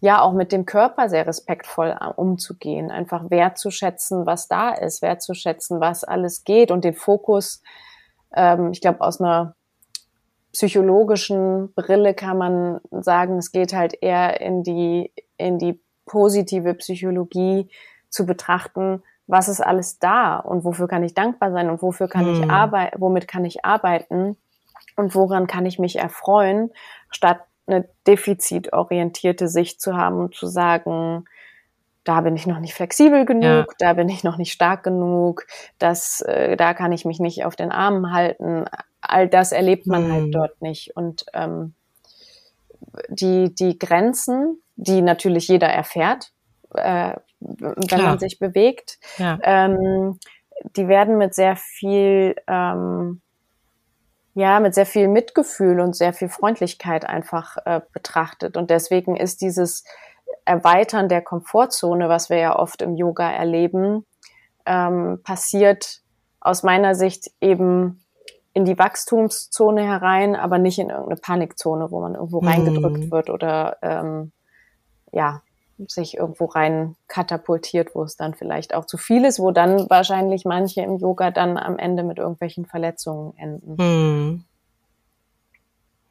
[0.00, 5.80] ja auch mit dem Körper sehr respektvoll äh, umzugehen, einfach wertzuschätzen, was da ist, wertzuschätzen,
[5.80, 7.62] was alles geht und den Fokus,
[8.34, 9.54] ähm, ich glaube, aus einer
[10.52, 17.68] psychologischen Brille kann man sagen, es geht halt eher in die, in die positive Psychologie
[18.08, 22.24] zu betrachten, was ist alles da und wofür kann ich dankbar sein und wofür kann
[22.24, 22.34] hm.
[22.34, 24.36] ich arbeiten, womit kann ich arbeiten
[24.96, 26.70] und woran kann ich mich erfreuen,
[27.10, 31.24] statt eine defizitorientierte Sicht zu haben und zu sagen,
[32.04, 33.66] da bin ich noch nicht flexibel genug, ja.
[33.78, 35.46] da bin ich noch nicht stark genug,
[35.78, 38.64] das, äh, da kann ich mich nicht auf den Armen halten.
[39.02, 40.22] All das erlebt man halt mhm.
[40.22, 40.96] halt dort nicht.
[40.96, 41.74] Und ähm,
[43.08, 46.32] die, die Grenzen, die natürlich jeder erfährt,
[46.74, 48.02] äh, wenn Klar.
[48.02, 49.38] man sich bewegt, ja.
[49.42, 50.18] ähm,
[50.76, 53.20] die werden mit sehr viel ähm,
[54.38, 58.56] ja, mit sehr viel Mitgefühl und sehr viel Freundlichkeit einfach äh, betrachtet.
[58.56, 59.82] Und deswegen ist dieses
[60.44, 64.06] Erweitern der Komfortzone, was wir ja oft im Yoga erleben,
[64.64, 66.02] ähm, passiert
[66.40, 68.04] aus meiner Sicht eben
[68.52, 72.46] in die Wachstumszone herein, aber nicht in irgendeine Panikzone, wo man irgendwo mhm.
[72.46, 74.30] reingedrückt wird oder ähm,
[75.10, 75.42] ja,
[75.86, 80.44] sich irgendwo rein katapultiert, wo es dann vielleicht auch zu viel ist, wo dann wahrscheinlich
[80.44, 83.76] manche im Yoga dann am Ende mit irgendwelchen Verletzungen enden.
[83.78, 84.44] Hm.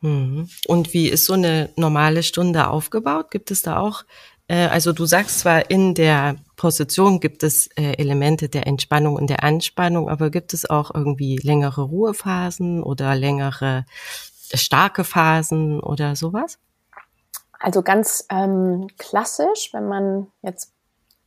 [0.02, 0.48] Hm.
[0.68, 3.32] Und wie ist so eine normale Stunde aufgebaut?
[3.32, 4.04] Gibt es da auch,
[4.48, 9.30] äh, also du sagst zwar in der Position gibt es äh, Elemente der Entspannung und
[9.30, 13.86] der Anspannung, aber gibt es auch irgendwie längere Ruhephasen oder längere
[14.54, 16.60] starke Phasen oder sowas?
[17.60, 20.74] Also ganz ähm, klassisch, wenn man jetzt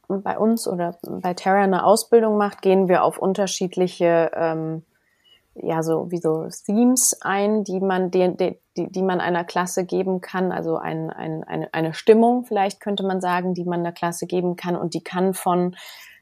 [0.09, 4.83] bei uns oder bei Terra eine Ausbildung macht, gehen wir auf unterschiedliche ähm,
[5.55, 8.59] ja so wie so Themes ein, die man die, die,
[8.91, 13.21] die man einer Klasse geben kann, also ein, ein, eine, eine Stimmung vielleicht könnte man
[13.21, 14.77] sagen, die man der Klasse geben kann.
[14.77, 15.77] Und die kann von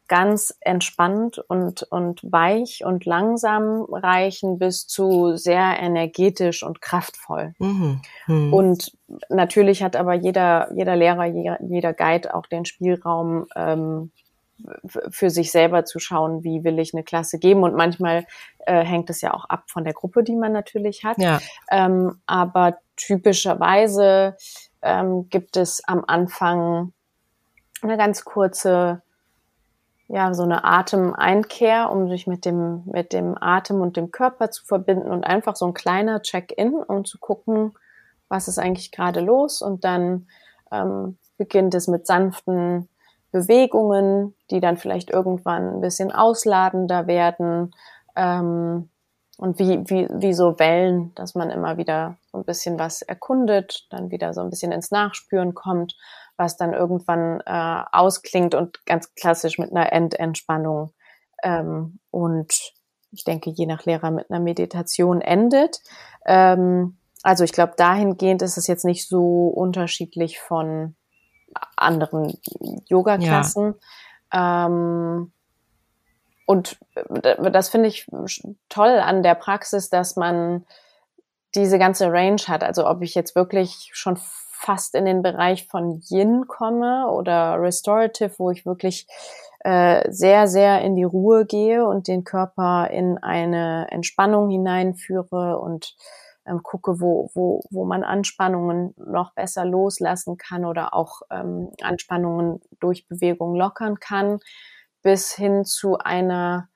[0.08, 7.54] ganz entspannt und, und weich und langsam reichen bis zu sehr energetisch und kraftvoll.
[7.58, 8.00] Mhm.
[8.26, 8.52] Mhm.
[8.52, 8.92] Und
[9.28, 14.10] natürlich hat aber jeder, jeder Lehrer, jeder, jeder Guide auch den Spielraum, ähm,
[15.08, 17.62] für sich selber zu schauen, wie will ich eine Klasse geben.
[17.62, 18.26] Und manchmal
[18.66, 21.18] äh, hängt es ja auch ab von der Gruppe, die man natürlich hat.
[21.18, 21.40] Ja.
[21.70, 24.36] Ähm, aber typischerweise
[24.82, 26.92] ähm, gibt es am Anfang
[27.82, 29.02] eine ganz kurze,
[30.08, 34.64] ja, so eine Atemeinkehr, um sich mit dem, mit dem Atem und dem Körper zu
[34.64, 37.74] verbinden und einfach so ein kleiner Check-in, um zu gucken,
[38.28, 39.60] was ist eigentlich gerade los.
[39.60, 40.26] Und dann
[40.72, 42.88] ähm, beginnt es mit sanften
[43.32, 47.74] Bewegungen, die dann vielleicht irgendwann ein bisschen ausladender werden
[48.16, 48.88] ähm,
[49.38, 53.86] und wie, wie, wie so Wellen, dass man immer wieder so ein bisschen was erkundet,
[53.90, 55.96] dann wieder so ein bisschen ins Nachspüren kommt,
[56.36, 60.92] was dann irgendwann äh, ausklingt und ganz klassisch mit einer Endentspannung
[61.42, 62.52] ähm, und
[63.10, 65.80] ich denke, je nach Lehrer mit einer Meditation endet.
[66.26, 70.96] Ähm, also ich glaube, dahingehend ist es jetzt nicht so unterschiedlich von
[71.76, 72.38] anderen
[72.86, 73.74] Yoga-Klassen.
[74.32, 74.66] Ja.
[74.66, 75.32] Ähm,
[76.48, 76.78] und
[77.52, 78.06] das finde ich
[78.70, 80.64] toll an der Praxis, dass man
[81.54, 82.64] diese ganze Range hat.
[82.64, 88.32] Also ob ich jetzt wirklich schon fast in den Bereich von Yin komme oder Restorative,
[88.38, 89.06] wo ich wirklich
[89.60, 95.96] äh, sehr, sehr in die Ruhe gehe und den Körper in eine Entspannung hineinführe und
[96.46, 102.62] ähm, gucke, wo, wo, wo man Anspannungen noch besser loslassen kann oder auch ähm, Anspannungen
[102.80, 104.38] durch Bewegung lockern kann,
[105.02, 106.68] bis hin zu einer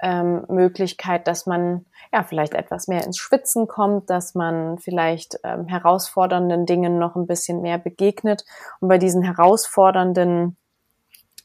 [0.00, 5.66] ähm, Möglichkeit, dass man ja vielleicht etwas mehr ins Schwitzen kommt, dass man vielleicht ähm,
[5.66, 8.44] herausfordernden Dingen noch ein bisschen mehr begegnet.
[8.80, 10.56] Und bei diesen herausfordernden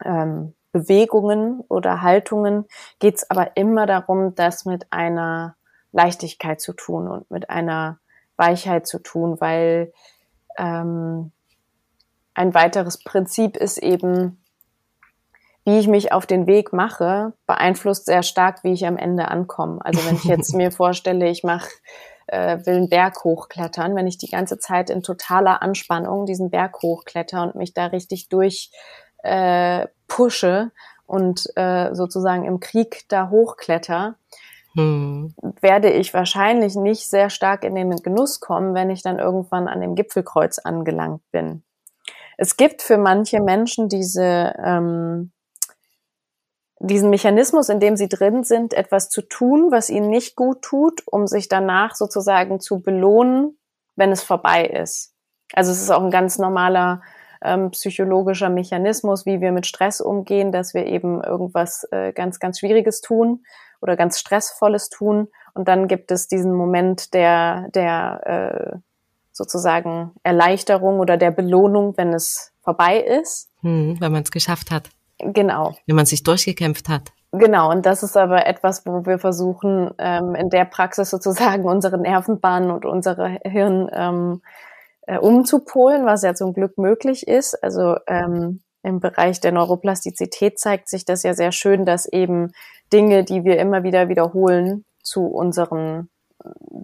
[0.04, 2.66] ähm, Bewegungen oder Haltungen
[3.00, 5.56] geht es aber immer darum, das mit einer
[5.92, 8.00] Leichtigkeit zu tun und mit einer
[8.36, 9.94] Weichheit zu tun, weil
[10.58, 11.32] ähm,
[12.34, 14.43] ein weiteres Prinzip ist eben,
[15.66, 19.80] wie ich mich auf den Weg mache, beeinflusst sehr stark, wie ich am Ende ankomme.
[19.84, 21.70] Also wenn ich jetzt mir vorstelle, ich mache
[22.28, 26.82] äh, will einen Berg hochklettern, wenn ich die ganze Zeit in totaler Anspannung diesen Berg
[26.82, 28.72] hochkletter und mich da richtig durch
[29.24, 30.72] äh, pushe
[31.06, 34.16] und äh, sozusagen im Krieg da hochkletter,
[34.76, 35.34] hm.
[35.62, 39.82] werde ich wahrscheinlich nicht sehr stark in den Genuss kommen, wenn ich dann irgendwann an
[39.82, 41.64] dem Gipfelkreuz angelangt bin.
[42.38, 45.33] Es gibt für manche Menschen diese, ähm,
[46.88, 51.02] diesen Mechanismus, in dem sie drin sind, etwas zu tun, was ihnen nicht gut tut,
[51.06, 53.58] um sich danach sozusagen zu belohnen,
[53.96, 55.14] wenn es vorbei ist.
[55.54, 57.02] Also es ist auch ein ganz normaler
[57.42, 62.60] ähm, psychologischer Mechanismus, wie wir mit Stress umgehen, dass wir eben irgendwas äh, ganz, ganz
[62.60, 63.46] Schwieriges tun
[63.82, 65.30] oder ganz Stressvolles tun.
[65.54, 68.78] Und dann gibt es diesen Moment der, der äh,
[69.32, 73.52] sozusagen Erleichterung oder der Belohnung, wenn es vorbei ist.
[73.62, 74.90] Hm, wenn man es geschafft hat.
[75.26, 75.76] Genau.
[75.86, 77.12] Wenn man sich durchgekämpft hat.
[77.32, 81.98] Genau, und das ist aber etwas, wo wir versuchen, ähm, in der Praxis sozusagen unsere
[81.98, 84.42] Nervenbahnen und unsere Hirn ähm,
[85.08, 87.62] äh, umzupolen, was ja zum Glück möglich ist.
[87.64, 92.52] Also ähm, im Bereich der Neuroplastizität zeigt sich das ja sehr schön, dass eben
[92.92, 96.10] Dinge, die wir immer wieder wiederholen, zu unseren,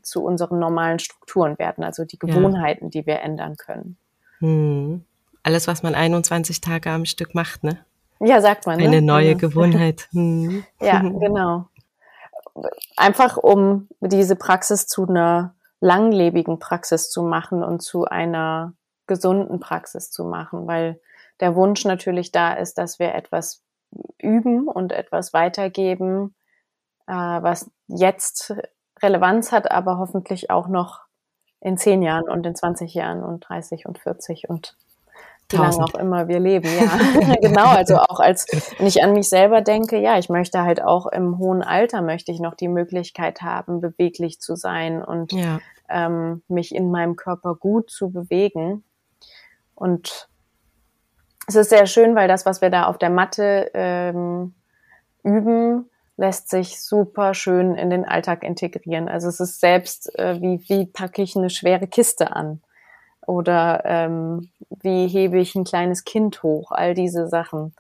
[0.02, 2.89] zu unseren normalen Strukturen werden, also die Gewohnheiten, ja.
[2.89, 3.97] die wir ändern können.
[4.39, 5.04] Hm.
[5.43, 7.78] Alles, was man 21 Tage am Stück macht, ne?
[8.20, 8.78] Ja, sagt man.
[8.78, 8.86] Ne?
[8.86, 9.50] Eine neue genau.
[9.50, 10.08] Gewohnheit.
[10.14, 10.64] Hm.
[10.82, 11.68] Ja, genau.
[12.98, 18.74] Einfach um diese Praxis zu einer langlebigen Praxis zu machen und zu einer
[19.08, 21.00] gesunden Praxis zu machen, weil
[21.40, 23.64] der Wunsch natürlich da ist, dass wir etwas
[24.18, 26.36] üben und etwas weitergeben,
[27.08, 28.54] äh, was jetzt
[29.02, 31.02] Relevanz hat, aber hoffentlich auch noch
[31.62, 34.76] in zehn Jahren und in 20 Jahren und 30 und 40 und
[35.50, 37.36] wie lange auch immer wir leben, ja.
[37.42, 38.46] genau, also auch als,
[38.78, 42.32] wenn ich an mich selber denke, ja, ich möchte halt auch im hohen Alter möchte
[42.32, 45.60] ich noch die Möglichkeit haben, beweglich zu sein und ja.
[45.90, 48.84] ähm, mich in meinem Körper gut zu bewegen.
[49.74, 50.30] Und
[51.48, 54.54] es ist sehr schön, weil das, was wir da auf der Matte ähm,
[55.24, 59.08] üben, lässt sich super schön in den Alltag integrieren.
[59.08, 62.62] Also es ist selbst, äh, wie, wie packe ich eine schwere Kiste an.
[63.30, 64.50] Oder ähm,
[64.82, 67.76] wie hebe ich ein kleines Kind hoch, all diese Sachen.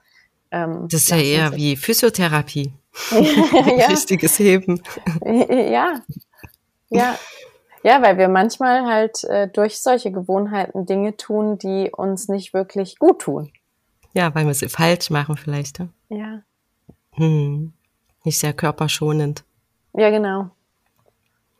[0.51, 2.71] Ähm, das ist ja eher wie Physiotherapie.
[3.11, 3.87] ja.
[3.87, 4.81] Richtiges Heben.
[5.25, 5.99] ja,
[6.89, 7.17] ja.
[7.81, 12.99] Ja, weil wir manchmal halt äh, durch solche Gewohnheiten Dinge tun, die uns nicht wirklich
[12.99, 13.51] gut tun.
[14.13, 15.79] Ja, weil wir sie falsch machen vielleicht.
[16.09, 16.41] Ja.
[17.13, 17.73] Hm.
[18.25, 19.45] Nicht sehr körperschonend.
[19.93, 20.51] Ja, genau.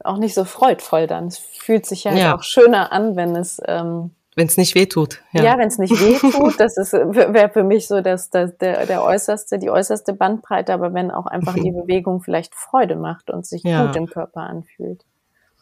[0.04, 1.28] Auch nicht so freudvoll dann.
[1.28, 2.36] Es fühlt sich halt ja.
[2.36, 5.22] auch schöner an, wenn es ähm, wenn es nicht wehtut.
[5.34, 8.86] Ja, ja wenn es nicht wehtut, das ist wäre für mich so das, das, der,
[8.86, 13.46] der äußerste, die äußerste Bandbreite, aber wenn auch einfach die Bewegung vielleicht Freude macht und
[13.46, 13.86] sich ja.
[13.86, 15.04] gut im Körper anfühlt.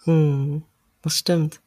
[0.04, 0.62] Hm,
[1.02, 1.60] das stimmt.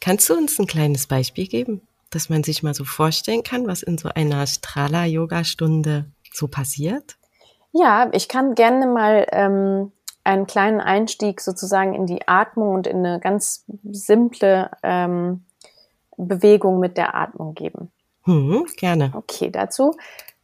[0.00, 3.82] Kannst du uns ein kleines Beispiel geben, dass man sich mal so vorstellen kann, was
[3.82, 7.16] in so einer Strala-Yoga-Stunde so passiert?
[7.72, 9.92] Ja, ich kann gerne mal ähm,
[10.24, 15.44] einen kleinen Einstieg sozusagen in die Atmung und in eine ganz simple ähm,
[16.16, 17.90] Bewegung mit der Atmung geben.
[18.24, 19.12] Hm, gerne.
[19.14, 19.96] Okay, dazu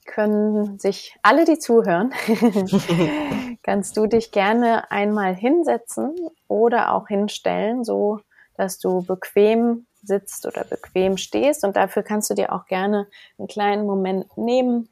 [0.06, 2.12] können sich alle, die zuhören,
[3.62, 6.14] kannst du dich gerne einmal hinsetzen
[6.48, 8.20] oder auch hinstellen, so
[8.56, 11.64] dass du bequem sitzt oder bequem stehst.
[11.64, 13.06] Und dafür kannst du dir auch gerne
[13.38, 14.88] einen kleinen Moment nehmen,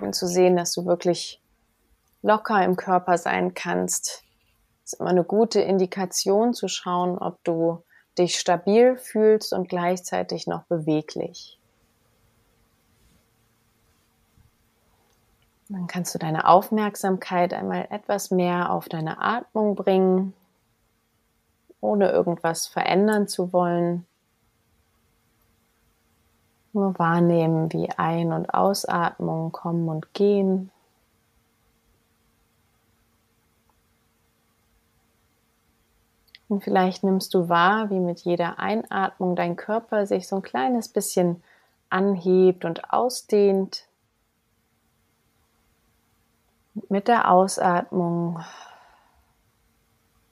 [0.00, 1.40] um zu sehen, dass du wirklich
[2.26, 4.24] locker im Körper sein kannst.
[4.84, 7.82] Ist immer eine gute Indikation zu schauen, ob du
[8.18, 11.58] dich stabil fühlst und gleichzeitig noch beweglich.
[15.68, 20.32] Dann kannst du deine Aufmerksamkeit einmal etwas mehr auf deine Atmung bringen,
[21.80, 24.06] ohne irgendwas verändern zu wollen.
[26.72, 30.70] Nur wahrnehmen, wie Ein- und Ausatmung kommen und gehen.
[36.48, 40.88] Und vielleicht nimmst du wahr, wie mit jeder Einatmung dein Körper sich so ein kleines
[40.88, 41.42] bisschen
[41.90, 43.86] anhebt und ausdehnt.
[46.88, 48.44] Mit der Ausatmung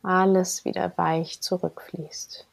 [0.03, 2.47] alles wieder weich zurückfließt.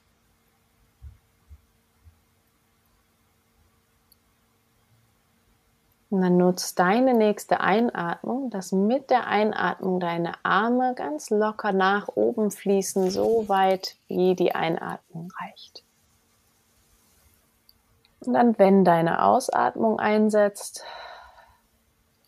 [6.11, 12.09] Und dann nutzt deine nächste Einatmung, dass mit der Einatmung deine Arme ganz locker nach
[12.09, 15.85] oben fließen, so weit wie die Einatmung reicht.
[18.19, 20.83] Und dann, wenn deine Ausatmung einsetzt,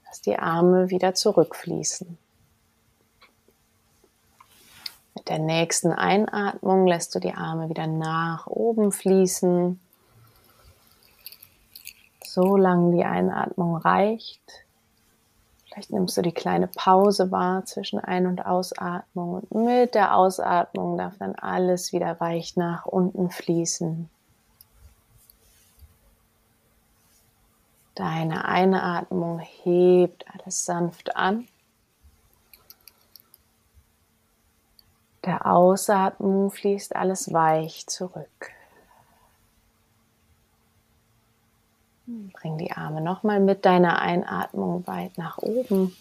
[0.07, 2.17] dass die Arme wieder zurückfließen.
[5.15, 9.81] Mit der nächsten Einatmung lässt du die Arme wieder nach oben fließen
[12.33, 14.41] solange die Einatmung reicht.
[15.65, 20.97] Vielleicht nimmst du die kleine Pause wahr zwischen Ein- und Ausatmung und mit der Ausatmung
[20.97, 24.09] darf dann alles wieder weich nach unten fließen.
[27.93, 31.47] Deine Einatmung hebt alles sanft an.
[35.23, 38.53] Der Ausatmung fließt alles weich zurück.
[42.05, 45.95] Bring die Arme nochmal mit deiner Einatmung weit nach oben.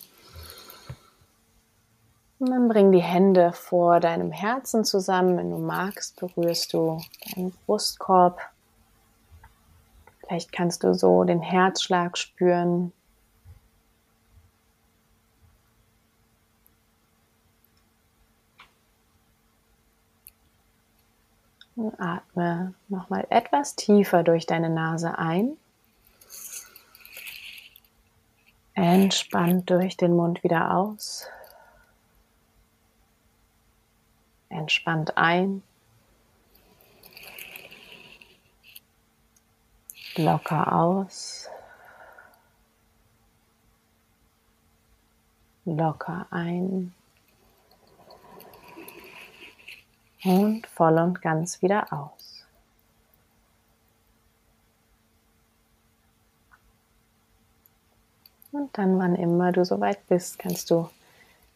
[2.40, 5.36] Und dann bring die Hände vor deinem Herzen zusammen.
[5.36, 8.40] Wenn du magst, berührst du deinen Brustkorb.
[10.26, 12.92] Vielleicht kannst du so den Herzschlag spüren.
[21.76, 25.56] Und atme nochmal etwas tiefer durch deine Nase ein.
[28.74, 31.26] Entspannt durch den Mund wieder aus.
[34.48, 35.62] Entspannt ein.
[40.16, 41.48] Locker aus.
[45.64, 46.94] Locker ein.
[50.24, 52.31] Und voll und ganz wieder aus.
[58.52, 60.88] Und dann, wann immer du soweit bist, kannst du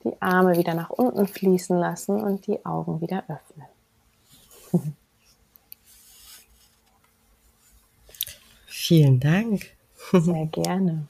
[0.04, 3.66] die Arme wieder nach unten fließen lassen und die Augen wieder öffnen.
[8.66, 9.72] Vielen Dank.
[10.12, 11.06] Sehr gerne.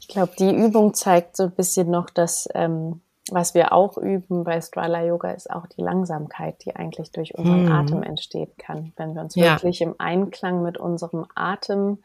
[0.00, 4.44] Ich glaube, die Übung zeigt so ein bisschen noch, dass ähm, was wir auch üben
[4.44, 7.72] bei Strala Yoga ist auch die Langsamkeit, die eigentlich durch unseren hm.
[7.72, 8.92] Atem entstehen kann.
[8.96, 9.54] Wenn wir uns ja.
[9.54, 11.98] wirklich im Einklang mit unserem Atem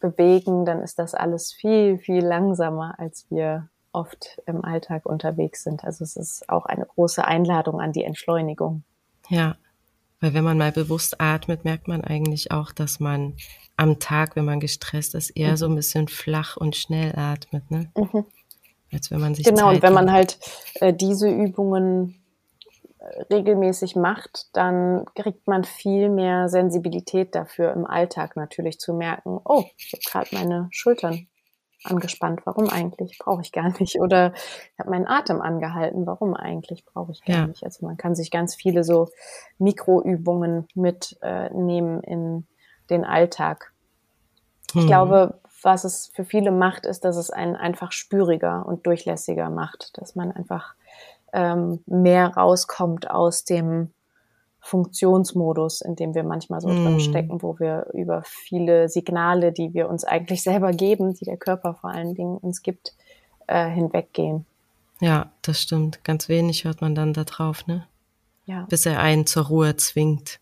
[0.00, 5.84] bewegen, dann ist das alles viel, viel langsamer, als wir oft im Alltag unterwegs sind.
[5.84, 8.82] Also es ist auch eine große Einladung an die Entschleunigung.
[9.28, 9.56] Ja,
[10.20, 13.34] Weil wenn man mal bewusst atmet, merkt man eigentlich auch, dass man
[13.76, 15.56] am Tag, wenn man gestresst ist, eher mhm.
[15.56, 17.90] so ein bisschen flach und schnell atmet, ne?
[17.96, 18.24] Mhm.
[18.90, 20.38] Als wenn man sich Genau, Zeit und wenn man halt
[20.76, 22.16] äh, diese Übungen
[23.30, 29.64] regelmäßig macht, dann kriegt man viel mehr Sensibilität dafür im Alltag natürlich zu merken, oh,
[29.76, 31.28] ich habe gerade meine Schultern
[31.84, 32.40] angespannt.
[32.44, 33.18] Warum eigentlich?
[33.18, 34.00] Brauche ich gar nicht.
[34.00, 36.06] Oder ich habe meinen Atem angehalten.
[36.06, 36.84] Warum eigentlich?
[36.84, 37.46] Brauche ich gar ja.
[37.46, 37.64] nicht.
[37.64, 39.08] Also man kann sich ganz viele so
[39.58, 42.46] Mikroübungen mitnehmen äh, in
[42.90, 43.72] den Alltag.
[44.68, 44.86] Ich hm.
[44.86, 49.98] glaube, was es für viele macht, ist, dass es einen einfach spüriger und durchlässiger macht,
[49.98, 50.74] dass man einfach
[51.32, 53.90] ähm, mehr rauskommt aus dem
[54.60, 56.84] Funktionsmodus, in dem wir manchmal so mm.
[56.84, 61.36] drin stecken, wo wir über viele Signale, die wir uns eigentlich selber geben, die der
[61.36, 62.94] Körper vor allen Dingen uns gibt,
[63.46, 64.44] äh, hinweggehen.
[65.00, 66.04] Ja, das stimmt.
[66.04, 67.86] Ganz wenig hört man dann da drauf, ne?
[68.46, 68.66] Ja.
[68.68, 70.40] Bis er einen zur Ruhe zwingt.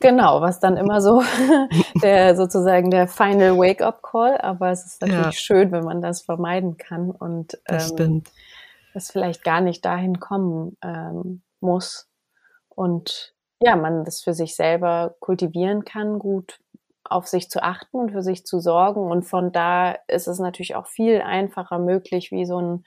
[0.00, 1.22] Genau, was dann immer so
[2.02, 5.32] der sozusagen der Final Wake-up-Call, aber es ist natürlich ja.
[5.32, 8.22] schön, wenn man das vermeiden kann und ähm,
[8.94, 12.10] es vielleicht gar nicht dahin kommen ähm, muss,
[12.80, 16.60] und ja, man das für sich selber kultivieren kann, gut
[17.04, 19.10] auf sich zu achten und für sich zu sorgen.
[19.10, 22.84] Und von da ist es natürlich auch viel einfacher möglich, wie so ein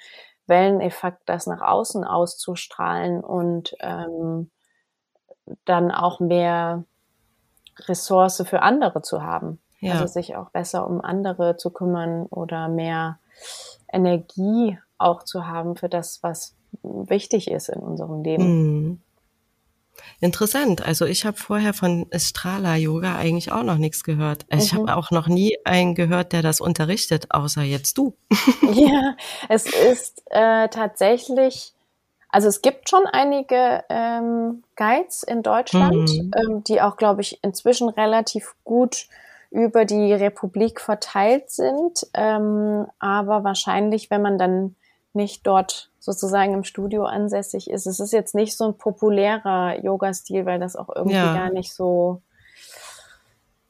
[0.47, 4.49] Welleneffekt, das nach außen auszustrahlen und ähm,
[5.65, 6.85] dann auch mehr
[7.81, 9.61] Ressource für andere zu haben.
[9.79, 9.93] Ja.
[9.93, 13.19] Also sich auch besser um andere zu kümmern oder mehr
[13.91, 18.43] Energie auch zu haben für das, was wichtig ist in unserem Leben.
[18.43, 19.01] Mhm.
[20.19, 20.85] Interessant.
[20.85, 24.45] Also ich habe vorher von Strala Yoga eigentlich auch noch nichts gehört.
[24.49, 24.89] Also ich mhm.
[24.89, 28.15] habe auch noch nie einen gehört, der das unterrichtet, außer jetzt du.
[28.73, 29.15] ja,
[29.49, 31.73] es ist äh, tatsächlich,
[32.29, 36.31] also es gibt schon einige ähm, Guides in Deutschland, mhm.
[36.35, 39.07] ähm, die auch, glaube ich, inzwischen relativ gut
[39.51, 42.07] über die Republik verteilt sind.
[42.15, 44.75] Ähm, aber wahrscheinlich, wenn man dann
[45.15, 47.87] nicht dort sozusagen im Studio ansässig ist.
[47.87, 51.33] Es ist jetzt nicht so ein populärer Yoga-Stil, weil das auch irgendwie ja.
[51.33, 52.21] gar nicht so.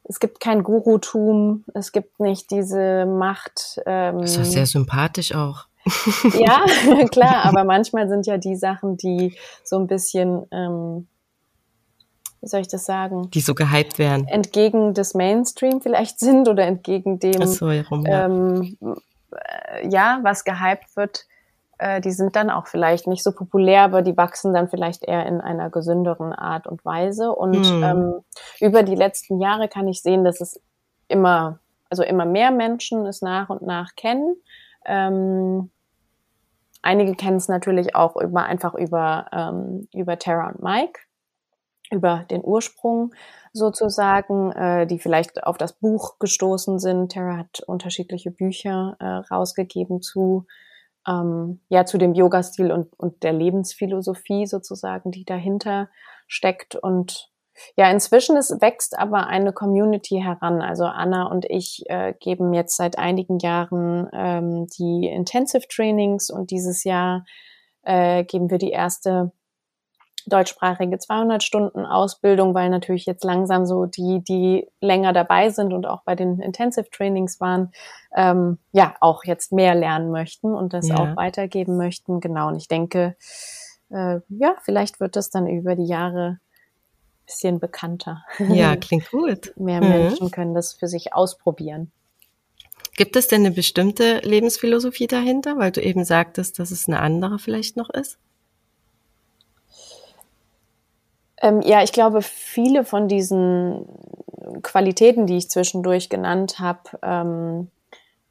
[0.03, 3.79] Es gibt kein Gurutum, es gibt nicht diese Macht.
[3.85, 5.65] Ähm, das ist doch sehr sympathisch auch.
[6.33, 6.65] ja,
[7.11, 11.07] klar, aber manchmal sind ja die Sachen, die so ein bisschen, ähm,
[12.41, 13.29] wie soll ich das sagen?
[13.31, 14.27] Die so gehypt werden.
[14.27, 18.25] Entgegen des Mainstream vielleicht sind oder entgegen dem, so, herum, ja.
[18.25, 21.25] Ähm, äh, ja, was gehypt wird,
[21.83, 25.25] äh, die sind dann auch vielleicht nicht so populär, aber die wachsen dann vielleicht eher
[25.25, 27.33] in einer gesünderen Art und Weise.
[27.33, 27.83] Und mhm.
[27.83, 28.13] ähm,
[28.61, 30.61] über die letzten Jahre kann ich sehen, dass es
[31.09, 31.59] immer,
[31.89, 34.37] also immer mehr Menschen es nach und nach kennen.
[34.85, 35.71] Ähm,
[36.81, 41.01] einige kennen es natürlich auch über, einfach über, ähm, über Tara und Mike,
[41.91, 43.13] über den Ursprung
[43.51, 47.11] sozusagen, äh, die vielleicht auf das Buch gestoßen sind.
[47.11, 50.45] Tara hat unterschiedliche Bücher äh, rausgegeben zu
[51.07, 55.89] ähm, ja zu dem Yoga-Stil und, und der Lebensphilosophie sozusagen, die dahinter
[56.27, 56.75] steckt.
[56.75, 57.29] Und
[57.75, 60.61] ja, inzwischen ist, wächst aber eine Community heran.
[60.61, 66.51] Also Anna und ich äh, geben jetzt seit einigen Jahren ähm, die Intensive Trainings und
[66.51, 67.25] dieses Jahr
[67.83, 69.31] äh, geben wir die erste
[70.25, 75.85] deutschsprachige 200 Stunden Ausbildung, weil natürlich jetzt langsam so die, die länger dabei sind und
[75.85, 77.71] auch bei den Intensive Trainings waren,
[78.15, 80.95] ähm, ja, auch jetzt mehr lernen möchten und das ja.
[80.95, 82.19] auch weitergeben möchten.
[82.19, 82.47] Genau.
[82.47, 83.15] Und ich denke,
[83.89, 86.39] äh, ja, vielleicht wird das dann über die Jahre
[87.25, 88.23] bisschen bekannter.
[88.49, 89.53] Ja, klingt gut.
[89.57, 89.89] Mehr mhm.
[89.89, 91.91] Menschen können das für sich ausprobieren.
[92.95, 97.39] Gibt es denn eine bestimmte Lebensphilosophie dahinter, weil du eben sagtest, dass es eine andere
[97.39, 98.19] vielleicht noch ist?
[101.43, 103.85] Ähm, ja, ich glaube, viele von diesen
[104.61, 107.67] Qualitäten, die ich zwischendurch genannt habe, ähm,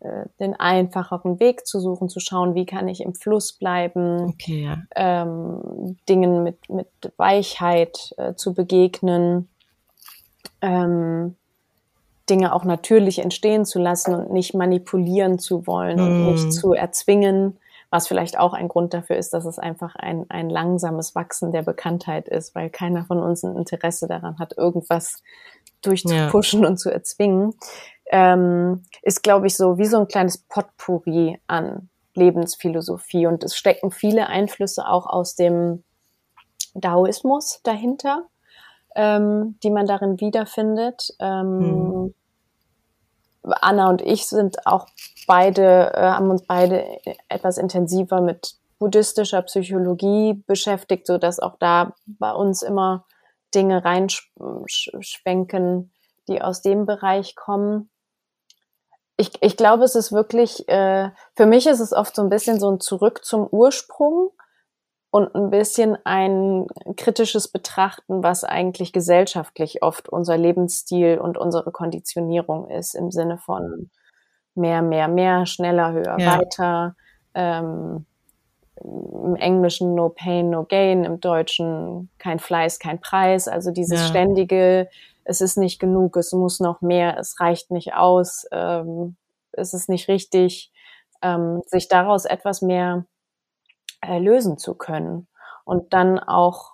[0.01, 4.65] äh, den einfacheren Weg zu suchen, zu schauen, wie kann ich im Fluss bleiben, okay,
[4.65, 4.79] ja.
[4.97, 6.89] ähm, Dingen mit, mit
[7.19, 9.49] Weichheit äh, zu begegnen,
[10.63, 11.37] ähm,
[12.31, 16.01] Dinge auch natürlich entstehen zu lassen und nicht manipulieren zu wollen mm.
[16.01, 17.59] und nicht zu erzwingen,
[17.93, 21.63] was vielleicht auch ein Grund dafür ist, dass es einfach ein, ein langsames Wachsen der
[21.63, 25.23] Bekanntheit ist, weil keiner von uns ein Interesse daran hat, irgendwas
[25.83, 26.69] durchzupushen ja.
[26.69, 27.53] und zu erzwingen,
[28.11, 33.27] ähm, ist, glaube ich, so wie so ein kleines Potpourri an Lebensphilosophie.
[33.27, 35.85] Und es stecken viele Einflüsse auch aus dem
[36.75, 38.27] Daoismus dahinter,
[38.97, 41.11] ähm, die man darin wiederfindet.
[41.21, 42.15] Ähm, hm.
[43.43, 44.87] Anna und ich sind auch
[45.27, 46.85] beide, äh, haben uns beide
[47.29, 53.05] etwas intensiver mit buddhistischer Psychologie beschäftigt, so dass auch da bei uns immer
[53.55, 55.93] Dinge reinschwenken,
[56.29, 57.91] die aus dem Bereich kommen.
[59.17, 62.59] Ich, ich glaube, es ist wirklich, äh, für mich ist es oft so ein bisschen
[62.59, 64.33] so ein Zurück zum Ursprung
[65.13, 72.71] und ein bisschen ein kritisches Betrachten, was eigentlich gesellschaftlich oft unser Lebensstil und unsere Konditionierung
[72.71, 73.91] ist, im Sinne von
[74.55, 76.39] mehr, mehr, mehr, schneller, höher, ja.
[76.39, 76.97] weiter.
[77.35, 78.07] Ähm,
[78.83, 83.49] Im Englischen no pain, no gain, im Deutschen kein Fleiß, kein Preis.
[83.49, 84.07] Also dieses ja.
[84.07, 84.89] ständige,
[85.25, 89.17] es ist nicht genug, es muss noch mehr, es reicht nicht aus, ähm,
[89.53, 90.73] es ist nicht richtig,
[91.21, 93.05] ähm, sich daraus etwas mehr
[94.03, 95.29] äh, lösen zu können
[95.65, 96.73] und dann auch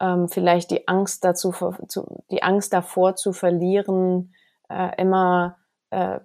[0.00, 1.52] ähm, vielleicht die Angst dazu,
[1.88, 4.34] zu, die Angst davor zu verlieren,
[4.68, 5.56] äh, immer
[5.90, 6.20] äh,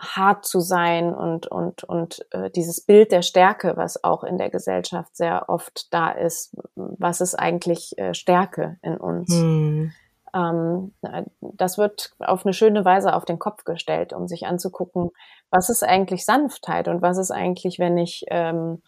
[0.00, 4.50] hart zu sein und und und äh, dieses Bild der Stärke, was auch in der
[4.50, 9.32] Gesellschaft sehr oft da ist, was ist eigentlich äh, Stärke in uns?
[9.34, 9.92] Hm.
[10.34, 10.94] Ähm,
[11.40, 15.10] das wird auf eine schöne Weise auf den Kopf gestellt, um sich anzugucken,
[15.50, 18.82] was ist eigentlich Sanftheit und was ist eigentlich, wenn ich ähm,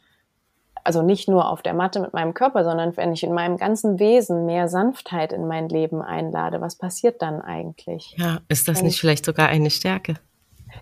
[0.85, 3.99] also nicht nur auf der Matte mit meinem Körper, sondern wenn ich in meinem ganzen
[3.99, 8.15] Wesen mehr Sanftheit in mein Leben einlade, was passiert dann eigentlich?
[8.19, 10.15] Ja, ist das wenn nicht vielleicht sogar eine Stärke?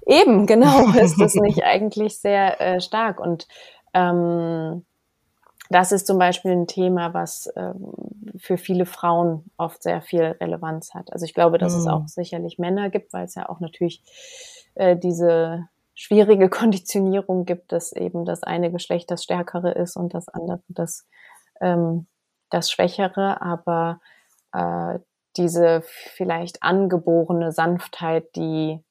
[0.07, 3.21] Eben, genau, ist das nicht eigentlich sehr äh, stark.
[3.21, 3.47] Und
[3.95, 4.85] ähm,
[5.71, 7.93] das ist zum Beispiel ein Thema, was ähm,
[8.37, 11.13] für viele Frauen oft sehr viel Relevanz hat.
[11.13, 11.81] Also ich glaube, dass mhm.
[11.81, 14.03] es auch sicherlich Männer gibt, weil es ja auch natürlich
[14.75, 20.29] äh, diese schwierige Konditionierung gibt, dass eben das eine Geschlecht das Stärkere ist und das
[20.29, 21.07] andere das,
[21.61, 22.07] ähm,
[22.51, 24.01] das Schwächere, aber
[24.53, 24.99] äh,
[25.37, 28.83] diese vielleicht angeborene Sanftheit, die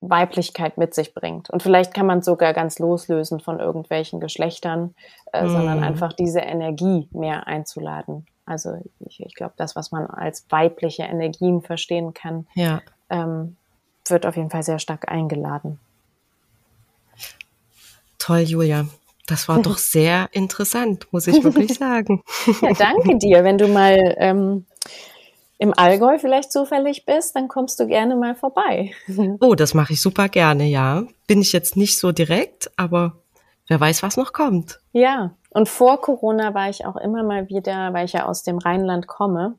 [0.00, 1.50] Weiblichkeit mit sich bringt.
[1.50, 4.94] Und vielleicht kann man sogar ganz loslösen von irgendwelchen Geschlechtern,
[5.32, 5.48] äh, mm.
[5.48, 8.26] sondern einfach diese Energie mehr einzuladen.
[8.44, 12.82] Also ich, ich glaube, das, was man als weibliche Energien verstehen kann, ja.
[13.10, 13.56] ähm,
[14.10, 15.78] wird auf jeden Fall sehr stark eingeladen.
[18.18, 18.86] Toll, Julia.
[19.26, 22.22] Das war doch sehr interessant, muss ich wirklich sagen.
[22.60, 23.44] Ja, danke dir.
[23.44, 24.66] Wenn du mal ähm,
[25.58, 28.92] im Allgäu vielleicht zufällig bist, dann kommst du gerne mal vorbei.
[29.40, 31.04] Oh, das mache ich super gerne, ja.
[31.26, 33.16] Bin ich jetzt nicht so direkt, aber
[33.68, 34.80] wer weiß, was noch kommt.
[34.92, 38.58] Ja, und vor Corona war ich auch immer mal wieder, weil ich ja aus dem
[38.58, 39.54] Rheinland komme,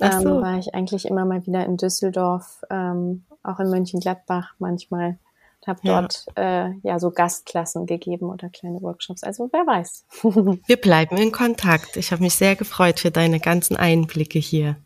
[0.00, 0.42] ähm, so.
[0.42, 5.18] war ich eigentlich immer mal wieder in Düsseldorf, ähm, auch in Mönchengladbach manchmal
[5.60, 6.00] und habe ja.
[6.00, 9.22] dort äh, ja so Gastklassen gegeben oder kleine Workshops.
[9.22, 10.06] Also wer weiß.
[10.66, 11.96] Wir bleiben in Kontakt.
[11.96, 14.76] Ich habe mich sehr gefreut für deine ganzen Einblicke hier.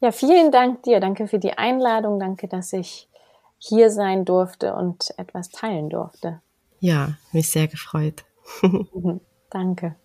[0.00, 1.00] Ja, vielen Dank dir.
[1.00, 2.18] Danke für die Einladung.
[2.18, 3.08] Danke, dass ich
[3.58, 6.40] hier sein durfte und etwas teilen durfte.
[6.80, 8.24] Ja, mich sehr gefreut.
[9.50, 9.96] Danke.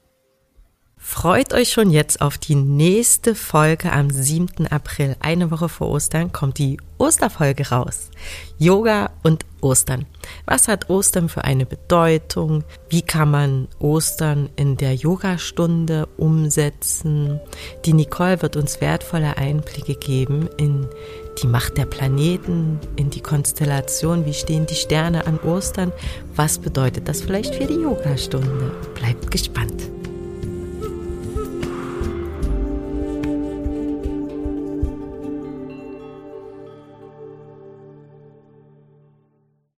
[1.01, 4.67] Freut euch schon jetzt auf die nächste Folge am 7.
[4.67, 5.15] April.
[5.21, 8.11] Eine Woche vor Ostern kommt die Osterfolge raus.
[8.57, 10.05] Yoga und Ostern.
[10.45, 12.65] Was hat Ostern für eine Bedeutung?
[12.89, 17.39] Wie kann man Ostern in der Yogastunde umsetzen?
[17.85, 20.85] Die Nicole wird uns wertvolle Einblicke geben in
[21.41, 24.25] die Macht der Planeten, in die Konstellation.
[24.25, 25.93] Wie stehen die Sterne an Ostern?
[26.35, 28.71] Was bedeutet das vielleicht für die Yogastunde?
[28.95, 29.89] Bleibt gespannt.